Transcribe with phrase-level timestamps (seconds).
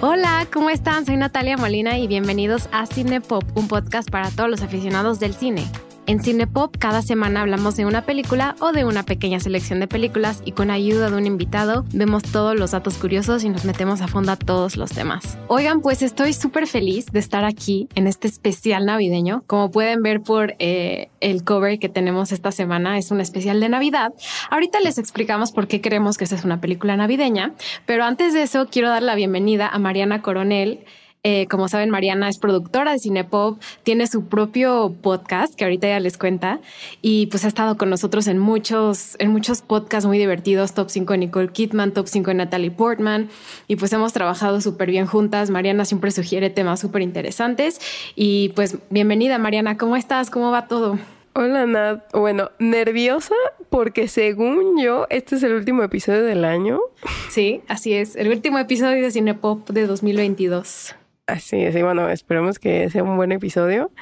[0.00, 1.04] Hola, ¿cómo están?
[1.04, 5.64] Soy Natalia Molina y bienvenidos a Cinepop, un podcast para todos los aficionados del cine.
[6.08, 10.40] En Cinepop cada semana hablamos de una película o de una pequeña selección de películas
[10.46, 14.08] y con ayuda de un invitado vemos todos los datos curiosos y nos metemos a
[14.08, 15.36] fondo a todos los temas.
[15.48, 19.44] Oigan, pues estoy súper feliz de estar aquí en este especial navideño.
[19.46, 23.68] Como pueden ver por eh, el cover que tenemos esta semana, es un especial de
[23.68, 24.14] Navidad.
[24.48, 27.52] Ahorita les explicamos por qué creemos que esta es una película navideña,
[27.84, 30.86] pero antes de eso quiero dar la bienvenida a Mariana Coronel.
[31.24, 35.98] Eh, como saben, Mariana es productora de Cinepop, tiene su propio podcast que ahorita ya
[35.98, 36.60] les cuenta
[37.02, 41.14] y pues ha estado con nosotros en muchos, en muchos podcasts muy divertidos, Top 5
[41.14, 43.28] de Nicole Kidman, Top 5 de Natalie Portman
[43.66, 45.50] y pues hemos trabajado súper bien juntas.
[45.50, 47.80] Mariana siempre sugiere temas súper interesantes
[48.14, 50.30] y pues bienvenida Mariana, ¿cómo estás?
[50.30, 50.98] ¿Cómo va todo?
[51.34, 53.34] Hola Nat, bueno, nerviosa
[53.70, 56.80] porque según yo este es el último episodio del año.
[57.28, 60.94] Sí, así es, el último episodio de Cinepop de 2022.
[61.28, 63.92] Así es, y bueno, esperemos que sea un buen episodio.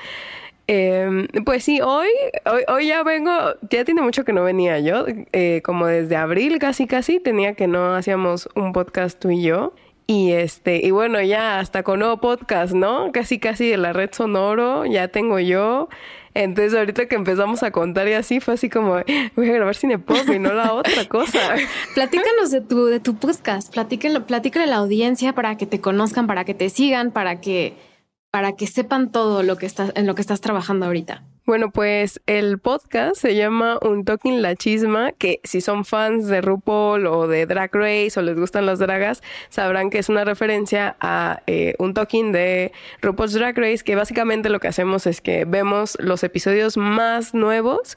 [0.68, 2.08] Em, pues sí, hoy,
[2.68, 3.32] hoy, ya vengo,
[3.68, 7.66] ya tiene mucho que no venía yo, eh, como desde abril casi casi tenía que
[7.66, 9.74] no hacíamos un podcast tú y yo.
[10.06, 13.10] Y este, y bueno, ya hasta con nuevo podcast, ¿no?
[13.10, 15.88] Casi casi de la red sonoro, ya tengo yo.
[16.36, 18.98] Entonces ahorita que empezamos a contar y así fue así como,
[19.36, 21.38] voy a grabar Cinepop y no la otra cosa.
[21.94, 26.26] Platícanos de tu, de tu podcast, platíquenlo, platícale a la audiencia para que te conozcan,
[26.26, 27.72] para que te sigan, para que,
[28.30, 31.22] para que sepan todo lo que estás, en lo que estás trabajando ahorita.
[31.46, 36.40] Bueno, pues el podcast se llama Un Talking La Chisma, que si son fans de
[36.40, 40.96] RuPaul o de Drag Race o les gustan las dragas, sabrán que es una referencia
[40.98, 45.44] a eh, un Talking de RuPaul's Drag Race, que básicamente lo que hacemos es que
[45.44, 47.96] vemos los episodios más nuevos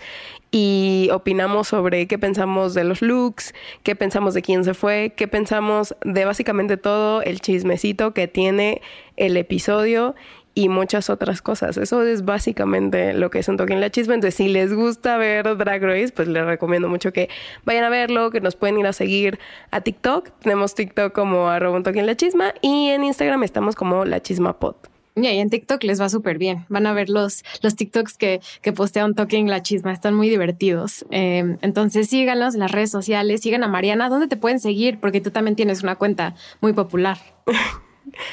[0.52, 5.28] y opinamos sobre qué pensamos de los looks, qué pensamos de quién se fue, qué
[5.28, 8.84] pensamos de básicamente todo el chismecito que tiene
[9.18, 10.16] el episodio
[10.54, 11.78] y muchas otras cosas.
[11.78, 14.14] Eso es básicamente lo que es un toque en la chisma.
[14.14, 17.30] Entonces, si les gusta ver Drag Race, pues les recomiendo mucho que
[17.66, 19.40] vayan a verlo, que nos pueden ir a seguir
[19.72, 20.30] a TikTok.
[20.42, 24.22] Tenemos TikTok como arroba un toque en la chisma y en Instagram estamos como la
[24.22, 24.76] chisma pod.
[25.16, 26.66] Y en TikTok les va súper bien.
[26.70, 29.92] Van a ver los, los TikToks que, que postea un toque en la chisma.
[29.92, 31.06] Están muy divertidos.
[31.10, 33.42] Em, entonces síganlos en las redes sociales.
[33.42, 34.10] Sigan a Mariana.
[34.10, 35.00] ¿Dónde te pueden seguir?
[35.00, 37.18] Porque tú también tienes una cuenta muy popular.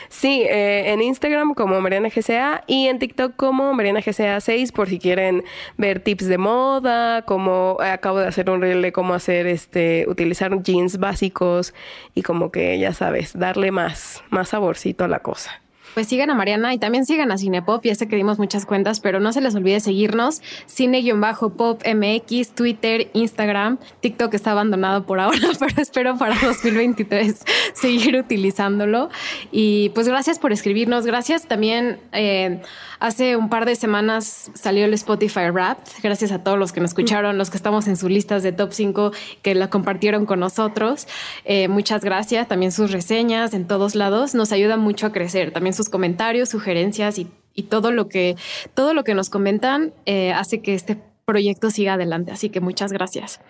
[0.08, 4.88] Sí, eh, en Instagram como Mariana GCA y en TikTok como Mariana GCA 6 por
[4.88, 5.44] si quieren
[5.76, 10.62] ver tips de moda, como acabo de hacer un reel de cómo hacer este, utilizar
[10.62, 11.74] jeans básicos
[12.14, 15.65] y como que ya sabes, darle más, más saborcito a la cosa
[15.96, 17.82] pues sigan a Mariana y también sigan a Cinepop.
[17.82, 20.42] Ya sé que dimos muchas cuentas, pero no se les olvide seguirnos.
[20.66, 23.78] Cine-Pop MX, Twitter, Instagram.
[24.00, 27.42] TikTok está abandonado por ahora, pero espero para 2023
[27.72, 29.08] seguir utilizándolo.
[29.50, 31.06] Y pues gracias por escribirnos.
[31.06, 31.98] Gracias también.
[32.12, 32.60] Eh,
[32.98, 35.78] hace un par de semanas salió el Spotify Rap.
[36.02, 38.72] Gracias a todos los que nos escucharon, los que estamos en sus listas de top
[38.72, 39.12] 5
[39.42, 41.06] que la compartieron con nosotros.
[41.44, 42.48] Eh, muchas gracias.
[42.48, 45.52] También sus reseñas en todos lados nos ayudan mucho a crecer.
[45.52, 47.28] También sus comentarios, sugerencias y,
[47.70, 48.36] todo lo que
[48.74, 52.32] todo lo que nos comentan eh, hace que este proyecto siga adelante.
[52.32, 53.40] Así que muchas gracias.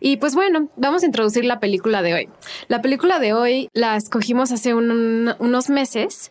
[0.00, 2.28] Y pues bueno, vamos a introducir la película de hoy.
[2.68, 6.30] La película de hoy la escogimos hace unos meses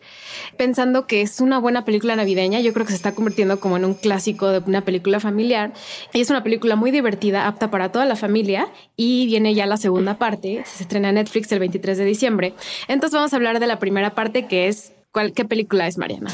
[0.56, 2.60] pensando que es una buena película navideña.
[2.60, 5.72] Yo creo que se está convirtiendo como en un clásico de una película familiar.
[6.12, 8.68] Y es una película muy divertida, apta para toda la familia.
[8.96, 10.62] Y viene ya la segunda parte.
[10.64, 12.54] Se estrena en Netflix el 23 de diciembre.
[12.88, 16.30] Entonces vamos a hablar de la primera parte que es ¿cuál, ¿qué película es Mariana?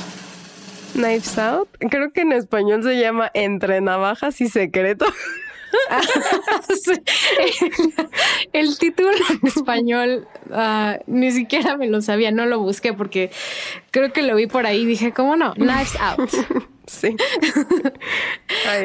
[1.01, 1.69] Knives Out.
[1.91, 5.07] Creo que en español se llama Entre Navajas y Secreto.
[8.53, 13.31] el, título en español ah, ni siquiera me lo sabía, no lo busqué porque
[13.93, 15.55] creo que lo vi por ahí y dije, ¿cómo no?
[15.55, 16.31] Knives Out.
[16.91, 17.17] Sí.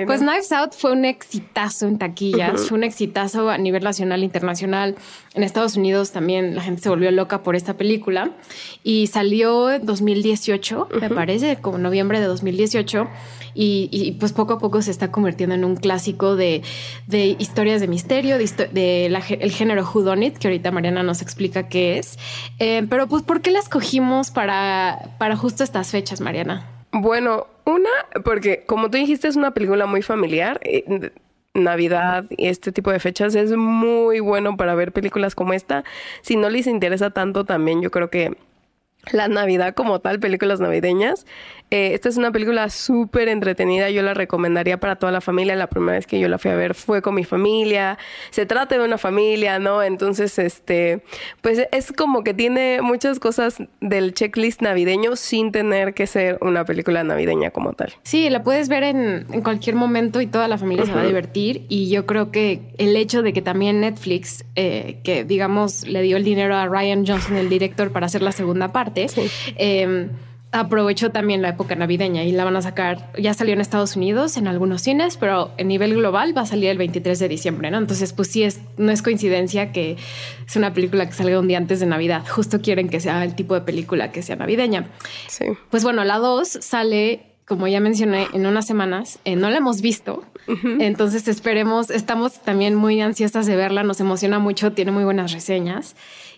[0.06, 4.26] Pues Knives Out fue un exitazo en taquillas, fue un exitazo a nivel nacional e
[4.26, 4.96] internacional.
[5.34, 8.32] En Estados Unidos también la gente se volvió loca por esta película
[8.84, 13.08] y salió en 2018, me parece, como noviembre de 2018.
[13.58, 16.62] Y, pues poco a poco se está convirtiendo en un clásico de,
[17.40, 22.20] historias de misterio, de, el género Whodunit, que ahorita Mariana nos explica qué es.
[22.60, 26.76] Eh, pero pues, ¿por qué la escogimos para, para justo estas fechas, Mariana?
[26.98, 27.90] Bueno, una,
[28.24, 30.62] porque como tú dijiste, es una película muy familiar.
[30.64, 31.12] Eh,
[31.54, 35.84] Navidad y este tipo de fechas es muy bueno para ver películas como esta.
[36.22, 38.38] Si no les interesa tanto, también yo creo que
[39.12, 41.26] la Navidad como tal, películas navideñas.
[41.72, 45.56] Eh, esta es una película súper entretenida, yo la recomendaría para toda la familia.
[45.56, 47.98] La primera vez que yo la fui a ver fue con mi familia.
[48.30, 49.82] Se trata de una familia, ¿no?
[49.82, 51.02] Entonces, este,
[51.42, 56.66] pues es como que tiene muchas cosas del checklist navideño sin tener que ser una
[56.66, 57.94] película navideña como tal.
[58.04, 61.66] Sí, la puedes ver en, cualquier momento y toda la familia se va a divertir.
[61.68, 66.18] Y yo creo que el hecho de que también Netflix, eh, que digamos le dio
[66.18, 69.08] el dinero a Ryan Johnson, el director, para hacer la segunda parte,
[69.58, 70.10] eh,
[70.60, 74.38] aprovechó también la época navideña y la van a sacar, ya salió en Estados Unidos
[74.38, 77.78] en algunos cines, pero en nivel global va a salir el 23 de diciembre, ¿no?
[77.78, 79.98] Entonces, pues sí, es, no es coincidencia que
[80.48, 82.24] es una película que salga un día antes de Navidad.
[82.28, 84.90] Justo quieren que sea el tipo de película que sea navideña.
[85.28, 85.46] Sí.
[85.70, 89.20] Pues bueno, la 2 sale como ya mencioné, en unas semanas.
[89.24, 90.24] Eh, no la hemos visto,
[90.80, 95.96] entonces esperemos, estamos también muy ansiosas de verla, nos emociona mucho, tiene muy buenas reseñas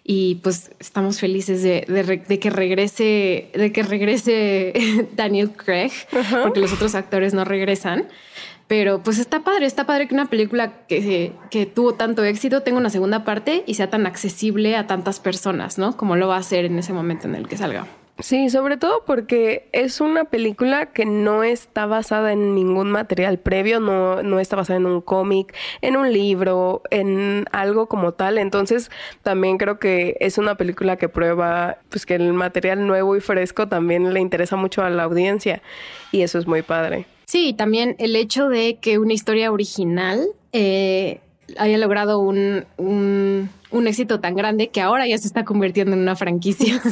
[0.09, 5.91] y pues estamos felices de, que regrese, de que regrese Daniel Craig,
[6.43, 8.07] porque los otros actores no regresan.
[8.67, 12.79] Pero pues está padre, está padre que una película que, que tuvo tanto éxito tenga
[12.79, 15.97] una segunda parte y sea tan accesible a tantas personas, ¿no?
[15.97, 17.85] Como lo va a hacer en ese momento en el que salga.
[18.19, 23.79] Sí, sobre todo porque es una película que no está basada en ningún material previo,
[23.79, 28.39] no, no está basada en un cómic, en un libro, en algo como tal.
[28.39, 28.89] Entonces,
[29.21, 33.67] también creo que es una película que prueba pues que el material nuevo y fresco
[33.67, 35.61] también le interesa mucho a la audiencia
[36.11, 37.05] y eso es muy padre.
[37.25, 41.19] Sí, también el hecho de que una historia original eh,
[41.57, 46.01] haya logrado un, un, un éxito tan grande que ahora ya se está convirtiendo en
[46.01, 46.81] una franquicia.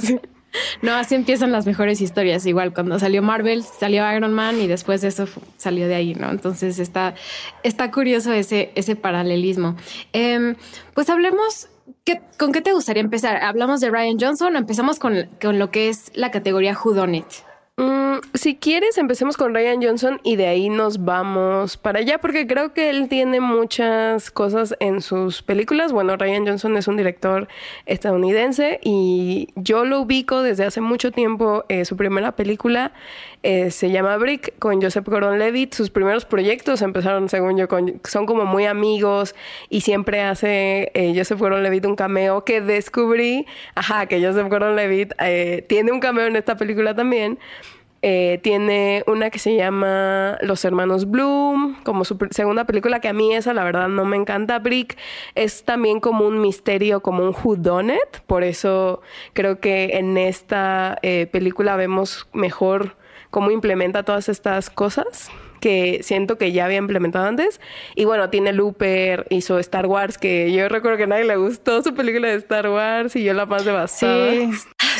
[0.81, 2.45] No, así empiezan las mejores historias.
[2.45, 6.29] Igual cuando salió Marvel, salió Iron Man y después de eso salió de ahí, ¿no?
[6.29, 7.15] Entonces está,
[7.63, 9.75] está curioso ese, ese paralelismo.
[10.13, 10.55] Em,
[10.93, 11.69] pues hablemos
[12.37, 13.37] ¿Con qué te gustaría empezar?
[13.37, 17.17] ¿Hablamos de Ryan Johnson o empezamos con, con lo que es la categoría Who Done
[17.17, 17.25] It?
[17.77, 22.47] Mm, si quieres, empecemos con Ryan Johnson y de ahí nos vamos para allá, porque
[22.47, 25.91] creo que él tiene muchas cosas en sus películas.
[25.91, 27.49] Bueno, Ryan Johnson es un director
[27.85, 31.65] estadounidense y yo lo ubico desde hace mucho tiempo.
[31.67, 32.93] Eh, su primera película
[33.43, 35.73] eh, se llama Brick con Joseph Gordon-Levitt.
[35.73, 39.35] Sus primeros proyectos empezaron, según yo, con, son como muy amigos
[39.69, 43.45] y siempre hace eh, Joseph Gordon-Levitt un cameo que descubrí,
[43.75, 45.13] ajá, que Joseph Gordon-Levitt
[45.67, 47.37] tiene un cameo en esta película también.
[48.07, 53.13] Eh, tiene una que se llama Los Hermanos Bloom, como su segunda película, que a
[53.13, 54.59] mí esa la verdad no me encanta.
[54.59, 54.95] Brick
[55.33, 59.01] es también como un misterio, como un whodunit, por eso
[59.33, 62.95] creo que en esta eh, película vemos mejor
[63.31, 67.59] cómo implementa todas estas cosas que siento que ya había implementado antes.
[67.95, 71.81] Y bueno, tiene Looper, hizo Star Wars, que yo recuerdo que a nadie le gustó
[71.81, 74.31] su película de Star Wars y yo la más devastada.
[74.31, 74.49] Sí.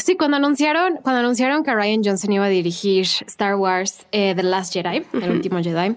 [0.05, 4.43] Sí, cuando anunciaron, cuando anunciaron que Ryan Johnson iba a dirigir Star Wars eh, The
[4.43, 5.95] Last Jedi, el último Jedi,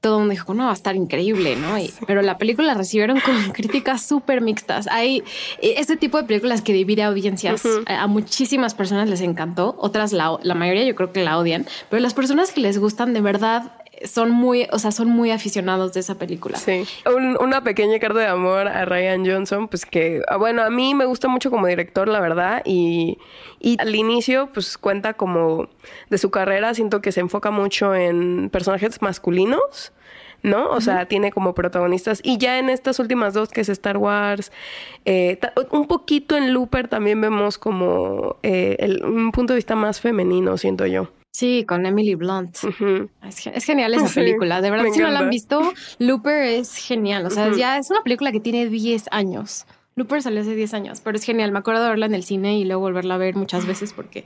[0.00, 1.76] todo el mundo dijo, no, va a estar increíble, ¿no?
[2.06, 4.86] pero la película la recibieron con críticas súper mixtas.
[4.86, 5.24] Hay
[5.60, 7.62] eh, este tipo de películas que divide audiencias.
[7.86, 12.00] a, muchísimas personas les encantó, otras la, la mayoría yo creo que la odian, pero
[12.00, 13.72] las personas que les gustan de verdad
[14.04, 16.58] son muy, o sea, son muy aficionados de esa película.
[16.58, 16.84] Sí.
[17.40, 21.04] una pequeña carta de amor a Ryan Johnson, pues que, ah, bueno, a mí me
[21.04, 23.18] gusta mucho como director, la verdad, y,
[23.60, 25.68] y al inicio, pues cuenta como
[26.10, 29.92] de su carrera, siento que se enfoca mucho en personajes masculinos.
[30.42, 30.70] ¿no?
[30.70, 32.20] O sea, tiene como protagonistas.
[32.22, 34.52] Y ya en estas últimas dos, que es Star Wars,
[35.04, 35.38] eh,
[35.72, 40.86] un poquito en Looper también vemos como eh, un punto de vista más femenino, siento
[40.86, 41.08] yo.
[41.38, 42.56] Sí, con Emily Blunt.
[43.22, 44.60] es, genial esa película.
[44.60, 47.26] De verdad, si no la han visto, Looper es genial.
[47.26, 49.64] O sea, ya es una película que tiene 10 años.
[49.94, 51.52] Looper salió hace 10 años, pero es genial.
[51.52, 54.24] Me acuerdo de verla en el cine y luego volverla a ver muchas veces porque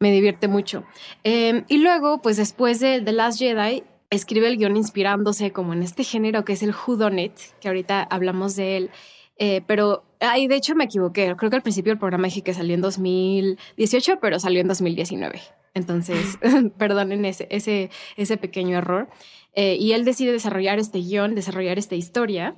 [0.00, 0.82] me divierte mucho.
[1.22, 5.84] Em, y luego, pues después de The Last Jedi, escribe el guion inspirándose como en
[5.84, 6.74] este género que es el
[7.18, 8.90] It, que ahorita hablamos de él.
[9.38, 11.34] Eh, pero ahí de hecho me equivoqué.
[11.36, 15.40] Creo que al principio el programa dije que salió en 2018, pero salió en 2019.
[15.74, 16.38] Entonces,
[16.78, 19.08] perdonen ese, ese, ese pequeño error.
[19.54, 22.56] Eh, y él decide desarrollar este guion, desarrollar esta historia,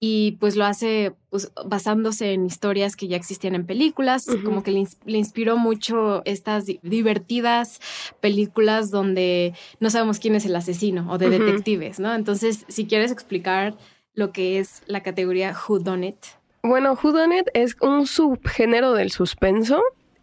[0.00, 4.70] y pues lo hace pues, basándose en historias que ya existían en películas, como que
[4.70, 7.80] le, inspiró mucho estas divertidas
[8.20, 12.14] películas donde no sabemos quién es el asesino o de detectives, ¿no?
[12.14, 13.76] Entonces, si quieres explicar
[14.18, 16.16] lo que es la categoría Who Done It.
[16.64, 19.80] Bueno, Who Done It es un subgénero del suspenso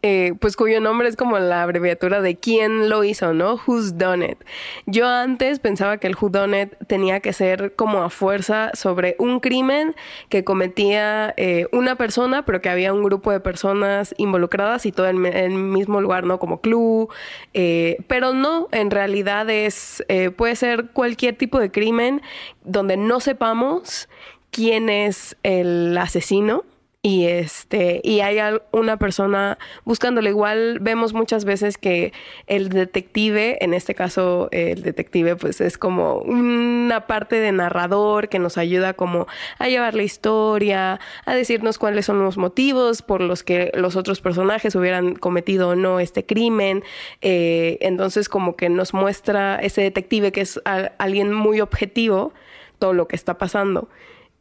[0.07, 3.59] eh, pues cuyo nombre es como la abreviatura de quién lo hizo, ¿no?
[3.65, 4.38] Who's done it.
[4.85, 9.15] Yo antes pensaba que el who done it tenía que ser como a fuerza sobre
[9.17, 9.95] un crimen
[10.29, 15.07] que cometía eh, una persona, pero que había un grupo de personas involucradas y todo
[15.07, 16.38] en el mismo lugar, ¿no?
[16.38, 17.12] Como club.
[17.55, 20.05] Eh, pero no, en realidad es,
[20.38, 22.21] puede ser cualquier tipo de crimen
[22.63, 24.07] donde no sepamos
[24.51, 26.63] quién es el asesino
[27.05, 28.39] y este y hay
[28.71, 32.13] una persona buscándole igual vemos muchas veces que
[32.47, 38.39] el detective en este caso el detective pues es como una parte de narrador que
[38.39, 39.27] nos ayuda como
[39.59, 44.19] a llevar la historia a decirnos cuáles son los motivos por los que los otros
[44.19, 46.83] personajes hubieran cometido o no este crimen.
[47.21, 50.59] Eh, entonces como que nos muestra ese detective que es
[50.97, 52.33] alguien muy objetivo
[52.79, 53.89] todo lo que está pasando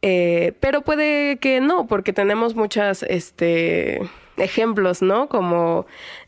[0.06, 4.02] eh, pero puede que no, porque tenemos muchas este,
[4.37, 5.30] ejemplos, ¿no?
[5.30, 5.87] Como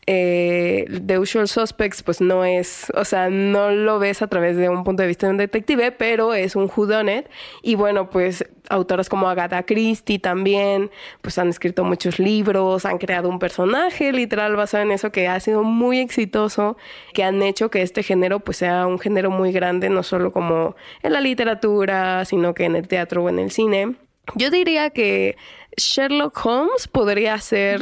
[0.09, 4.69] eh, The Usual Suspects, pues no es, o sea, no lo ves a través de
[4.69, 7.27] un punto de vista de un detective, pero es un whodunit.
[7.61, 13.27] Y bueno, pues autoras como Agatha Christie también, pues han escrito muchos libros, han creado
[13.27, 16.77] un personaje literal basado en eso que ha sido muy exitoso,
[17.13, 20.77] que han hecho que este género pues sea un género muy grande, no solo como
[21.03, 23.95] en la literatura, sino que en el teatro o en el cine.
[24.35, 25.35] Yo diría que
[25.75, 27.81] Sherlock Holmes podría ser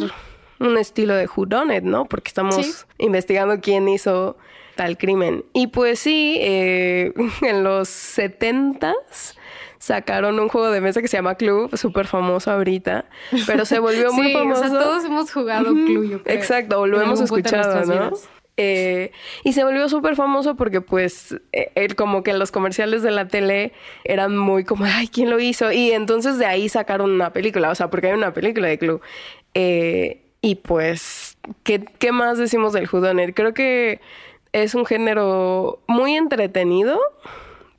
[0.60, 2.06] un estilo de whodunit, ¿no?
[2.06, 4.38] Porque estamos investigando quién hizo
[4.76, 5.46] tal crimen.
[5.54, 9.38] Y pues sí, eh, en los setentas
[9.80, 13.06] sacaron un juego de mesa que se llama Club, súper famoso ahorita,
[13.46, 14.62] pero se volvió muy famoso.
[14.62, 18.12] O sea, todos hemos jugado Club, Exacto, o lo hemos escuchado, ¿no?
[18.58, 19.12] Eh,
[19.44, 23.28] y se volvió súper famoso porque pues él e, como que los comerciales de la
[23.28, 23.74] tele
[24.06, 25.72] eran muy como, ay, ¿quién lo hizo?
[25.72, 29.02] Y entonces de ahí sacaron una película, o sea, porque hay una película de Club.
[29.54, 33.34] Eh, y pues, ¿qué, ¿qué, más decimos del Judoner?
[33.34, 34.00] Creo que
[34.52, 37.00] es un género muy entretenido,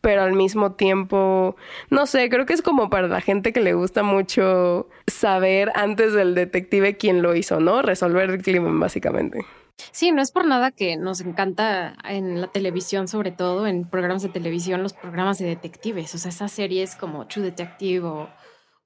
[0.01, 1.55] pero al mismo tiempo,
[1.91, 6.13] no sé, creo que es como para la gente que le gusta mucho saber antes
[6.13, 7.83] del detective quién lo hizo, ¿no?
[7.83, 9.47] Resolver el crimen, básicamente.
[9.93, 14.23] Sí, no es por nada que nos encanta en la televisión, sobre todo en programas
[14.23, 16.17] de televisión, los programas de detectives.
[16.17, 18.29] O sea, esas series como True Detective o,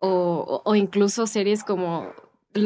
[0.00, 2.12] o, incluso series como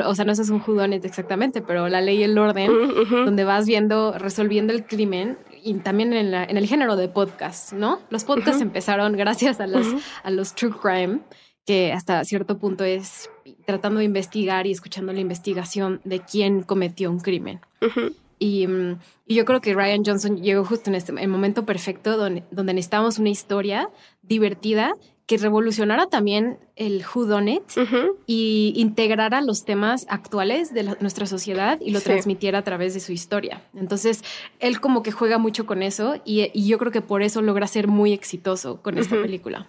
[0.04, 2.70] o sea, no es un judonet exactamente, pero la ley y el orden,
[3.10, 8.00] donde vas viendo, resolviendo el crimen y también en, en el género de podcast, ¿no?
[8.10, 9.86] Los podcasts empezaron gracias a los,
[10.22, 11.20] a los true crime,
[11.66, 13.30] que hasta cierto punto es
[13.66, 17.60] tratando de investigar y escuchando la investigación de quién cometió un crimen.
[18.38, 22.16] Y, mm, y, yo creo que Ryan Johnson llegó justo en este el momento perfecto
[22.16, 23.88] donde, donde necesitábamos una historia
[24.22, 24.94] divertida
[25.26, 27.62] que revolucionara también el Who Done It
[28.26, 33.12] y integrara los temas actuales de nuestra sociedad y lo transmitiera a través de su
[33.12, 33.62] historia.
[33.74, 34.22] Entonces,
[34.60, 37.66] él como que juega mucho con eso y, y yo creo que por eso logra
[37.66, 39.68] ser muy exitoso con esta película.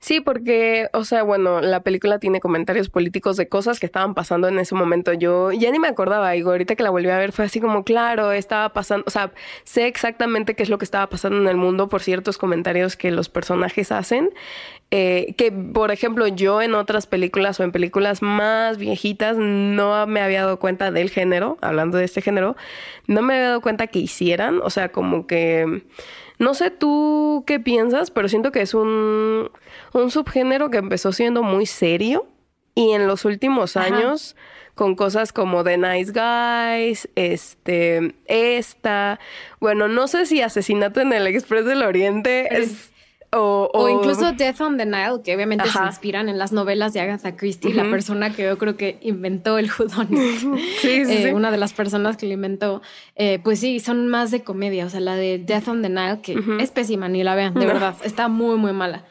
[0.00, 4.46] Sí, porque, o sea, bueno, la película tiene comentarios políticos de cosas que estaban pasando
[4.46, 5.12] en ese momento.
[5.12, 7.82] Yo ya ni me acordaba, digo, ahorita que la volví a ver fue así como,
[7.82, 9.32] claro, estaba pasando, o sea,
[9.64, 13.10] sé exactamente qué es lo que estaba pasando en el mundo por ciertos comentarios que
[13.10, 14.30] los personajes hacen.
[14.90, 20.22] Eh, que, por ejemplo, yo en otras películas o en películas más viejitas no me
[20.22, 22.56] había dado cuenta del género, hablando de este género,
[23.06, 25.82] no me había dado cuenta que hicieran, o sea, como que
[26.38, 29.50] no sé tú qué piensas, pero siento que es un,
[29.92, 32.26] un subgénero que empezó siendo muy serio
[32.74, 34.36] y en los últimos años
[34.74, 39.18] con cosas como The Nice Guys, este, esta,
[39.58, 42.92] bueno, no sé si Asesinato en el Express del Oriente es
[43.30, 47.36] o, incluso Death on the Nile, que obviamente se inspiran en las novelas de Agatha
[47.36, 50.08] Christie, la persona que yo creo que inventó el judón.
[50.80, 52.80] sí, sí, eh, Una de las personas que lo inventó.
[53.16, 54.86] Eh, pues sí, son más de comedia.
[54.86, 57.66] O sea, la de Death on the Nile, que es pésima, ni la vean, de
[57.66, 57.96] verdad.
[58.02, 59.04] Está muy, muy mala.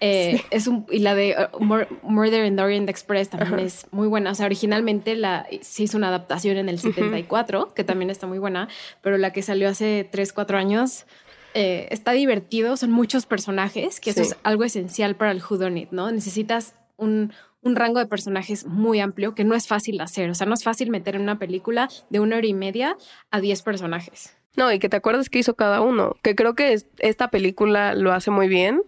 [0.00, 1.64] Eh, es un, y la de uh,
[2.02, 4.32] Murder in the Orient Express también es muy buena.
[4.32, 8.38] O sea, originalmente la, se hizo una adaptación en el 74, que también está muy
[8.38, 8.68] buena,
[9.00, 11.06] pero la que salió hace 3, 4 años
[11.54, 16.10] eh, está divertido, son muchos personajes, que eso es algo esencial para el Whodunit, ¿no?
[16.10, 17.32] Necesitas un,
[17.62, 20.30] un rango de personajes muy amplio que no es fácil hacer.
[20.30, 22.96] O sea, no es fácil meter en una película de una hora y media
[23.30, 24.36] a 10 personajes.
[24.56, 28.12] No, y que te acuerdas que hizo cada uno, que creo que esta película lo
[28.12, 28.82] hace muy bien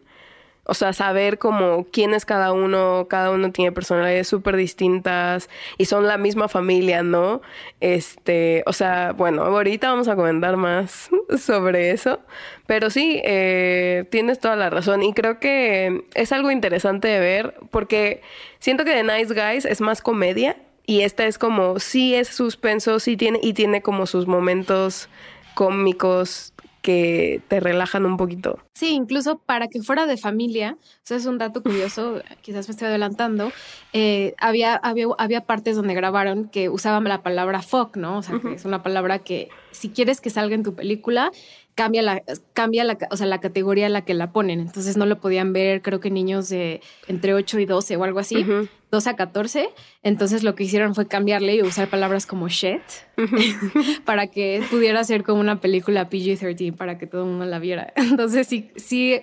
[0.67, 5.85] o sea, saber como quién es cada uno, cada uno tiene personalidades súper distintas y
[5.85, 7.43] son la misma familia, ¿no?
[7.81, 12.21] Este, o sea, bueno, ahorita vamos a comentar más sobre eso,
[12.67, 17.55] pero sí, eh, tienes toda la razón y creo que es algo interesante de ver
[17.71, 18.23] porque
[18.59, 20.57] siento que The Nice Guys es más comedia
[20.87, 25.09] Y esta es como, sí es suspenso, sí tiene, y tiene como sus momentos
[25.55, 26.54] cómicos
[26.85, 28.59] que te relajan un poquito.
[28.75, 32.89] Sí, incluso para que fuera de familia, eso es un dato curioso, quizás me estoy
[32.89, 33.53] adelantando,
[33.95, 38.19] eh, había, había, había partes donde grabaron que usaban la palabra fuck, ¿no?
[38.19, 41.33] O sea, que es una palabra que si quieres que salga en tu película,
[41.75, 44.61] cambia la, cambia la, o sea, la categoría en la que la ponen.
[44.61, 48.19] Entonces no lo podían ver, creo que niños de entre 8 y 12 o algo
[48.19, 48.45] así,
[48.91, 49.69] 12 a 14.
[50.03, 52.83] Entonces lo que hicieron fue cambiarle y usar palabras como shit
[54.05, 57.93] para que pudiera ser como una película PG-13 para que todo el mundo la viera.
[57.97, 59.21] Entonces sí, sí,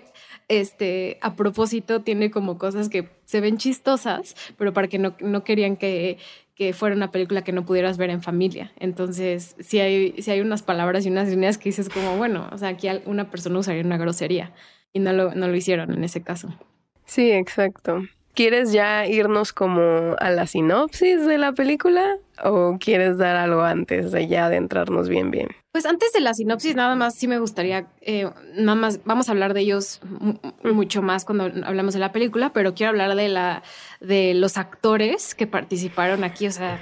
[0.47, 5.45] este, a propósito tiene como cosas que se ven chistosas, pero para que no, no
[5.45, 6.17] querían que
[6.61, 8.71] que fuera una película que no pudieras ver en familia.
[8.77, 12.57] Entonces, si hay, si hay unas palabras y unas líneas que dices como, bueno, o
[12.59, 14.51] sea, aquí una persona usaría una grosería
[14.93, 16.53] y no lo, no lo hicieron en ese caso.
[17.03, 18.03] Sí, exacto.
[18.33, 24.11] ¿Quieres ya irnos como a la sinopsis de la película o quieres dar algo antes
[24.11, 25.49] de ya adentrarnos bien bien?
[25.73, 29.33] Pues antes de la sinopsis, nada más sí me gustaría, eh, nada más vamos a
[29.33, 30.01] hablar de ellos
[30.63, 33.63] mucho más cuando hablamos de la película, pero quiero hablar de la
[33.99, 36.79] de los actores que participaron aquí, o sea,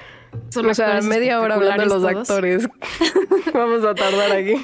[0.49, 2.67] son o sea, media hora hablando de los actores.
[3.53, 4.53] vamos a tardar aquí.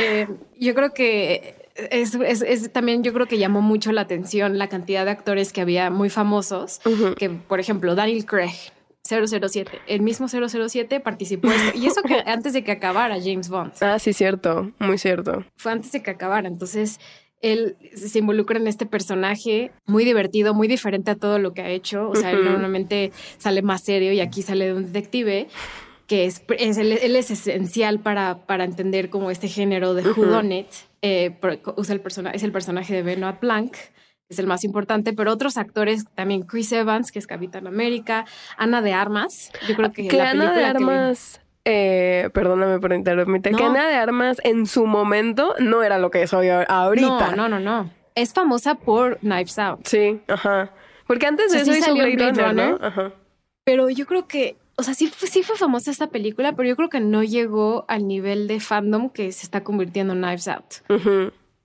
[0.00, 0.26] Eh,
[0.58, 5.04] yo creo que es, es, también yo creo que llamó mucho la atención la cantidad
[5.04, 6.80] de actores que había muy famosos,
[7.16, 8.54] que por ejemplo Daniel Craig,
[9.02, 13.72] 007, el mismo 007 participó y eso que antes de que acabara James Bond.
[13.80, 15.44] Ah, sí, cierto, muy cierto.
[15.56, 17.00] Fue antes de que acabara, entonces
[17.42, 21.68] él se involucra en este personaje muy divertido, muy diferente a todo lo que ha
[21.68, 25.48] hecho, o sea, él normalmente sale más serio y aquí sale de un detective
[26.06, 30.66] que es, él, es esencial para, para entender como este género de Whodunit
[31.06, 31.38] eh,
[31.76, 33.74] usa el es el personaje de Benoit Blanc,
[34.28, 38.24] es el más importante, pero otros actores también, Chris Evans, que es Capitán América,
[38.56, 41.40] Ana de Armas, yo creo que, la Ana de Armas...
[41.66, 46.26] Eh, perdóname por interrumpirte, que Ana de Armas en su momento no era lo que
[46.26, 47.36] soy ahorita.
[47.36, 47.90] No, no, no, no.
[48.14, 49.86] Es famosa por Knives Out.
[49.86, 50.72] Sí, ajá.
[51.06, 53.12] Porque antes de eso hizo Blade, Runner, Ajá.
[53.64, 56.88] Pero yo creo que o sea, sí sí fue famosa esta película, pero yo creo
[56.88, 60.74] que no llegó al nivel de fandom que se está convirtiendo en Knives Out.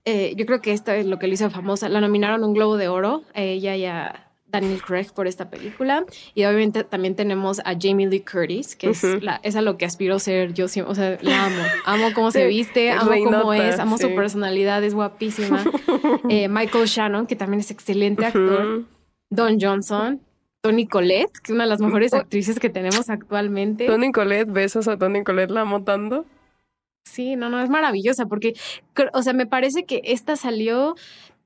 [0.04, 1.88] Eh, yo creo que esto es lo que le hizo famosa.
[1.88, 6.04] La nominaron un Globo de Oro, a ella y a Daniel Craig por esta película.
[6.34, 9.84] Y obviamente también tenemos a Jamie Lee Curtis, que es, la, es a lo que
[9.84, 10.66] aspiro ser yo.
[10.86, 11.62] O sea, la amo.
[11.84, 15.64] Amo cómo se viste, amo cómo es, amo su personalidad, es guapísima.
[16.28, 18.84] Eh, Michael Shannon, que también es excelente actor.
[19.30, 20.20] Don Johnson,
[20.62, 23.86] Tony Colette, que es una de las mejores actrices que tenemos actualmente.
[23.86, 26.26] Tony Colette, besos a Tony Colette, la amo tanto.
[27.04, 28.54] Sí, no, no, es maravillosa porque,
[29.12, 30.94] o sea, me parece que esta salió,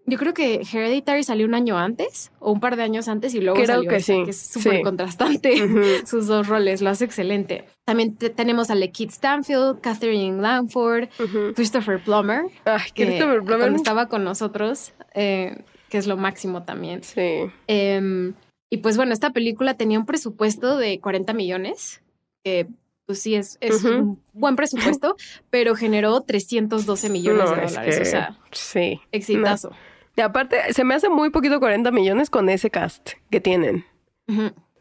[0.04, 3.40] yo creo que Hereditary salió un año antes o un par de años antes y
[3.40, 5.54] luego creo salió que sí, que es súper contrastante
[6.06, 7.64] sus dos roles, lo hace excelente.
[7.84, 11.08] También tenemos a Lakeith Stanfield, Catherine Langford,
[11.54, 12.46] Christopher Plummer.
[12.64, 13.72] Ay, Christopher Plummer.
[13.74, 17.04] estaba con nosotros, eh, que es lo máximo también.
[17.04, 17.46] Sí.
[17.68, 18.34] Em,
[18.70, 22.02] y pues bueno, esta película tenía un presupuesto de 40 millones,
[22.42, 22.68] que
[23.06, 25.16] pues sí es, es un buen presupuesto,
[25.50, 28.00] pero generó 312 millones de dólares.
[28.00, 29.00] o sea, sí.
[29.12, 29.70] exitazo.
[30.16, 33.84] Y aparte, se me hace muy poquito 40 millones con ese cast que tienen.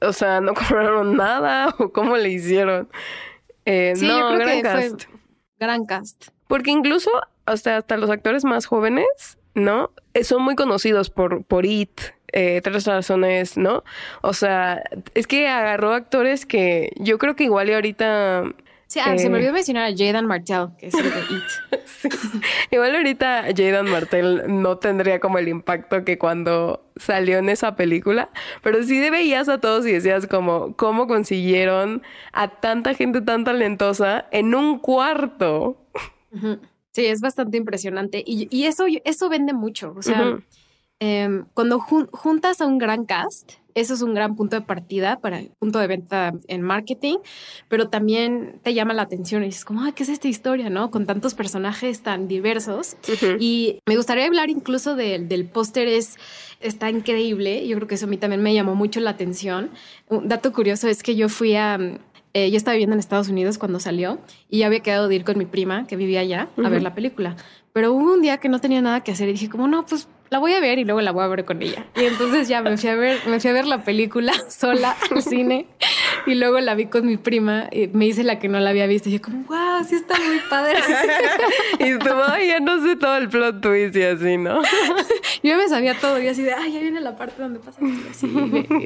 [0.01, 2.89] O sea, no cobraron nada o cómo le hicieron.
[3.65, 5.09] Eh, sí, no, yo creo gran que cast.
[5.09, 5.19] Fue
[5.59, 6.27] gran cast.
[6.47, 7.09] Porque incluso,
[7.47, 9.91] o sea, hasta los actores más jóvenes, ¿no?
[10.13, 11.99] Eh, son muy conocidos por, por It,
[12.33, 13.83] eh, tres razones, ¿no?
[14.21, 18.43] O sea, es que agarró actores que yo creo que igual y ahorita...
[18.87, 22.11] Sí, ah, se me eh, olvidó mencionar a Jaden Martell, que es el de It.
[22.71, 28.29] Igual ahorita Jaden Martell no tendría como el impacto que cuando salió en esa película,
[28.61, 32.01] pero sí veías a todos y decías como, ¿cómo consiguieron
[32.33, 35.77] a tanta gente tan talentosa en un cuarto?
[36.91, 40.39] Sí, es bastante impresionante y, y eso, eso vende mucho, o sea...
[41.05, 45.41] Em, cuando juntas a un gran cast, eso es un gran punto de partida para
[45.59, 47.17] punto de venta en marketing,
[47.67, 50.91] pero también te llama la atención y dices como, ¿qué es esta historia, no?
[50.91, 52.95] Con tantos personajes tan diversos.
[53.37, 56.15] Y me gustaría hablar incluso del póster, es,
[56.61, 57.67] está increíble.
[57.67, 59.71] Yo creo que eso a mí también me llamó mucho la atención.
[60.07, 61.99] Un dato curioso es que yo fui a...
[62.33, 65.25] Eh, yo estaba viviendo en Estados Unidos cuando salió y ya había quedado de ir
[65.25, 67.35] con mi prima que vivía allá a ver la película.
[67.73, 70.07] Pero hubo un día que no tenía nada que hacer y dije como, no, pues
[70.33, 71.85] la voy a ver y luego la voy a ver con ella.
[71.95, 75.21] Y entonces ya me fui a ver, me fui a ver la película sola al
[75.21, 75.67] cine.
[76.25, 78.87] y luego la vi con mi prima y me hice la que no la había
[78.87, 79.09] visto.
[79.09, 80.79] Y yo como, wow, sí está muy padre.
[81.79, 84.59] y tú, ay, ya no sé todo el plot twist y así, ¿no?
[85.43, 88.27] yo me sabía todo y así de, ay, ya viene la parte donde pasa así.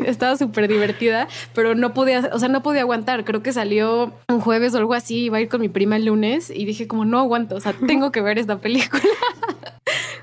[0.05, 3.23] estaba súper divertida, pero no podía, o sea, no podía aguantar.
[3.23, 6.07] Creo que salió un jueves o algo así, iba a ir con mi prima el
[6.07, 9.01] lunes y dije como, no aguanto, o sea, tengo que ver esta película.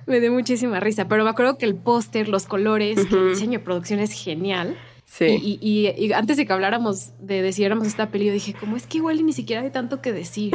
[0.07, 3.65] Me dio muchísima risa, pero me acuerdo que el póster, los colores, el diseño de
[3.65, 4.77] producción es genial.
[5.05, 5.59] Sí.
[5.61, 9.25] Y, antes de que habláramos de decidiéramos esta peli, yo dije, como es que igual
[9.25, 10.53] ni siquiera hay tanto que decir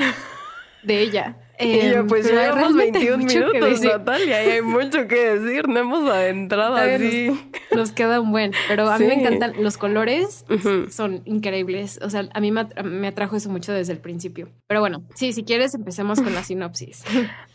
[0.84, 1.38] de ella.
[1.60, 5.80] Y yo, em, pues ya llevamos 21 minutos, Natalia, y hay mucho que decir, no
[5.80, 7.32] hemos adentrado así.
[7.76, 10.46] Nos, queda un buen, pero a mí me encantan los colores,
[10.90, 12.00] son increíbles.
[12.02, 14.50] O sea, a mí me atrajo eso mucho desde el principio.
[14.68, 17.04] Pero bueno, sí, si quieres empecemos con la sinopsis.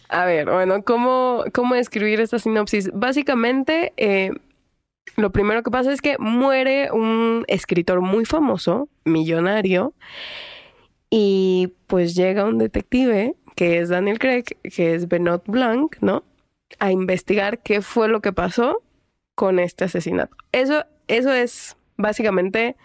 [0.09, 2.91] A ver, bueno, ¿cómo, cómo escribir esta sinopsis?
[2.93, 4.31] Básicamente, eh,
[5.17, 9.95] lo primero que pasa es que muere un escritor muy famoso, millonario,
[11.11, 16.25] y pues llega un detective, que es Daniel Craig, que es Benoit Blanc, ¿no?
[16.79, 18.83] A investigar qué fue lo que pasó
[19.35, 20.37] con este asesinato.
[20.53, 22.77] Eso, eso es básicamente,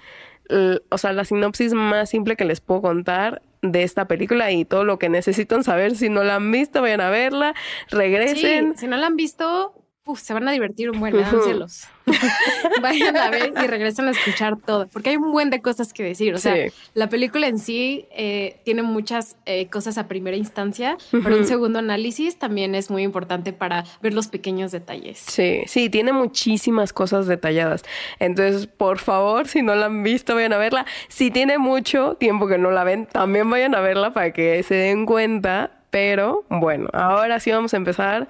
[0.89, 4.83] o sea, la sinopsis más simple que les puedo contar de esta película y todo
[4.85, 5.95] lo que necesitan saber.
[5.95, 7.55] Si no la han visto, vayan a verla,
[7.89, 8.77] regresen.
[8.77, 9.73] si no la han visto,
[10.15, 11.87] se van a divertir un buen, celos.
[12.81, 16.03] Vayan a ver y regresen a escuchar todo, porque hay un buen de cosas que
[16.03, 16.33] decir.
[16.33, 16.55] O sea,
[16.93, 21.79] la película en sí eh, tiene muchas eh, cosas a primera instancia, pero un segundo
[21.79, 25.19] análisis también es muy importante para ver los pequeños detalles.
[25.19, 27.83] Sí, sí, tiene muchísimas cosas detalladas.
[28.19, 30.85] Entonces, por favor, si no la han visto, vayan a verla.
[31.07, 34.75] Si tiene mucho tiempo que no la ven, también vayan a verla para que se
[34.75, 35.71] den cuenta.
[35.89, 38.27] Pero bueno, ahora sí vamos a empezar.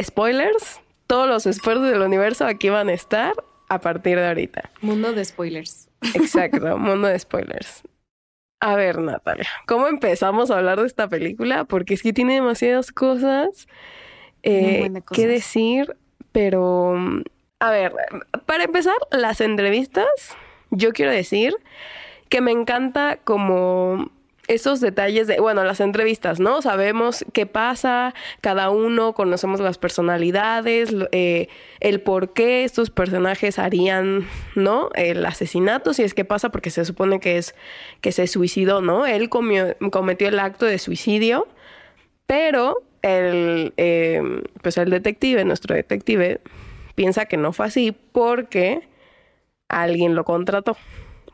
[0.00, 3.32] Spoilers, todos los esfuerzos del universo aquí van a estar
[3.68, 4.70] a partir de ahorita.
[4.80, 5.88] Mundo de spoilers.
[6.14, 7.82] Exacto, mundo de spoilers.
[8.60, 11.64] A ver, Natalia, ¿cómo empezamos a hablar de esta película?
[11.64, 13.66] Porque es que tiene demasiadas cosas,
[14.42, 15.96] eh, que decir,
[16.32, 16.94] pero...
[17.60, 17.92] A ver,
[18.46, 20.06] para empezar, las entrevistas,
[20.70, 21.56] yo quiero decir
[22.28, 24.10] que me encanta como
[24.48, 26.62] esos detalles de, bueno, las entrevistas, ¿no?
[26.62, 31.48] Sabemos qué pasa, cada uno, conocemos las personalidades, eh,
[31.80, 34.88] el por qué estos personajes harían, ¿no?
[34.94, 37.54] El asesinato, si es que pasa, porque se supone que es
[38.00, 39.06] que se suicidó, ¿no?
[39.06, 41.46] Él cometió el acto de suicidio,
[42.26, 44.22] pero el, eh,
[44.62, 46.40] pues el detective, nuestro detective,
[46.94, 48.88] piensa que no fue así porque
[49.68, 50.76] alguien lo contrató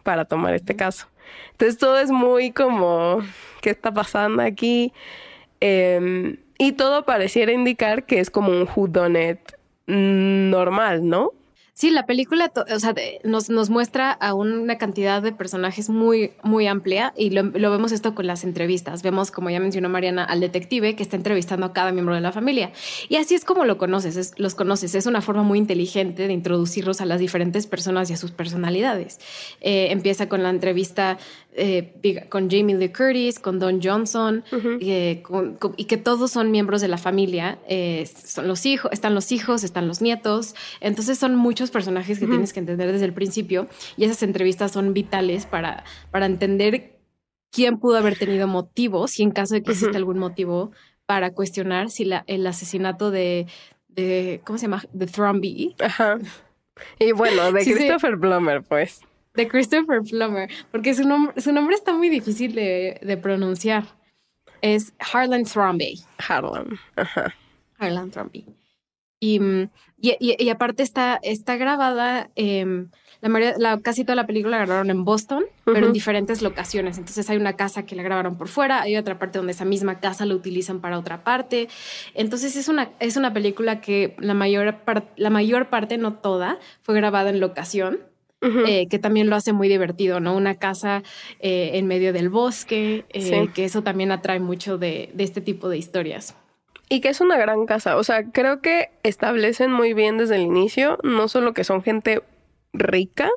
[0.02, 1.06] para tomar este caso.
[1.52, 3.20] Entonces todo es muy como,
[3.60, 4.92] ¿qué está pasando aquí?
[5.60, 9.38] Em, y todo pareciera indicar que es como un whodunit
[9.86, 11.32] normal, ¿no?
[11.76, 16.68] Sí, la película o sea, nos, nos, muestra a una cantidad de personajes muy, muy
[16.68, 19.02] amplia y lo, vemos esto con las entrevistas.
[19.02, 22.30] Vemos, como ya mencionó Mariana, al detective que está entrevistando a cada miembro de la
[22.30, 22.70] familia.
[23.08, 24.94] Y así es como lo conoces, los conoces.
[24.94, 29.18] Es una forma muy inteligente de introducirlos a las diferentes personas y a sus personalidades.
[29.60, 31.18] Eh, empieza con la entrevista
[31.56, 34.44] eh, con Jamie Lee Curtis, con Don Johnson,
[34.80, 35.24] eh,
[35.76, 37.58] y que todos son miembros de la familia.
[38.24, 40.54] Son los hijos, están los hijos, están los nietos.
[40.80, 44.94] Entonces son muchos personajes que tienes que entender desde el principio y esas entrevistas son
[44.94, 46.98] vitales para, para entender
[47.50, 50.72] quién pudo haber tenido motivos y en caso de que exista algún motivo
[51.06, 53.46] para cuestionar si la, el asesinato de,
[53.88, 54.82] de, ¿cómo se llama?
[54.92, 55.76] De Thromby.
[55.80, 56.18] Ajá.
[56.98, 59.00] Y bueno, de Christopher Plummer, pues
[59.34, 63.84] de Christopher Plummer, porque su, nombre, su nombre está muy difícil de, pronunciar.
[64.62, 66.00] Es Harlan Thrombey.
[66.26, 67.34] Harlan, ajá.
[67.78, 68.46] Harlan Thrombey.
[69.24, 69.40] Y,
[70.18, 72.90] y, aparte está, está grabada, em,
[73.22, 76.98] la, la, casi toda la película la grabaron en Boston, pero en diferentes locaciones.
[76.98, 80.00] Entonces hay una casa que la grabaron por fuera, hay otra parte donde esa misma
[80.00, 81.68] casa la utilizan para otra parte.
[82.12, 84.76] Entonces es una, es una película que la mayor,
[85.16, 88.00] la mayor parte, no toda, fue grabada en locación
[88.66, 90.36] eh, que también lo hace muy divertido, ¿no?
[90.36, 91.02] Una casa
[91.40, 95.70] eh, en medio del bosque, eh, que eso también atrae mucho de, de este tipo
[95.70, 96.36] de historias.
[96.88, 100.42] Y que es una gran casa, o sea, creo que establecen muy bien desde el
[100.42, 102.22] inicio, no solo que son gente
[102.74, 103.30] rica,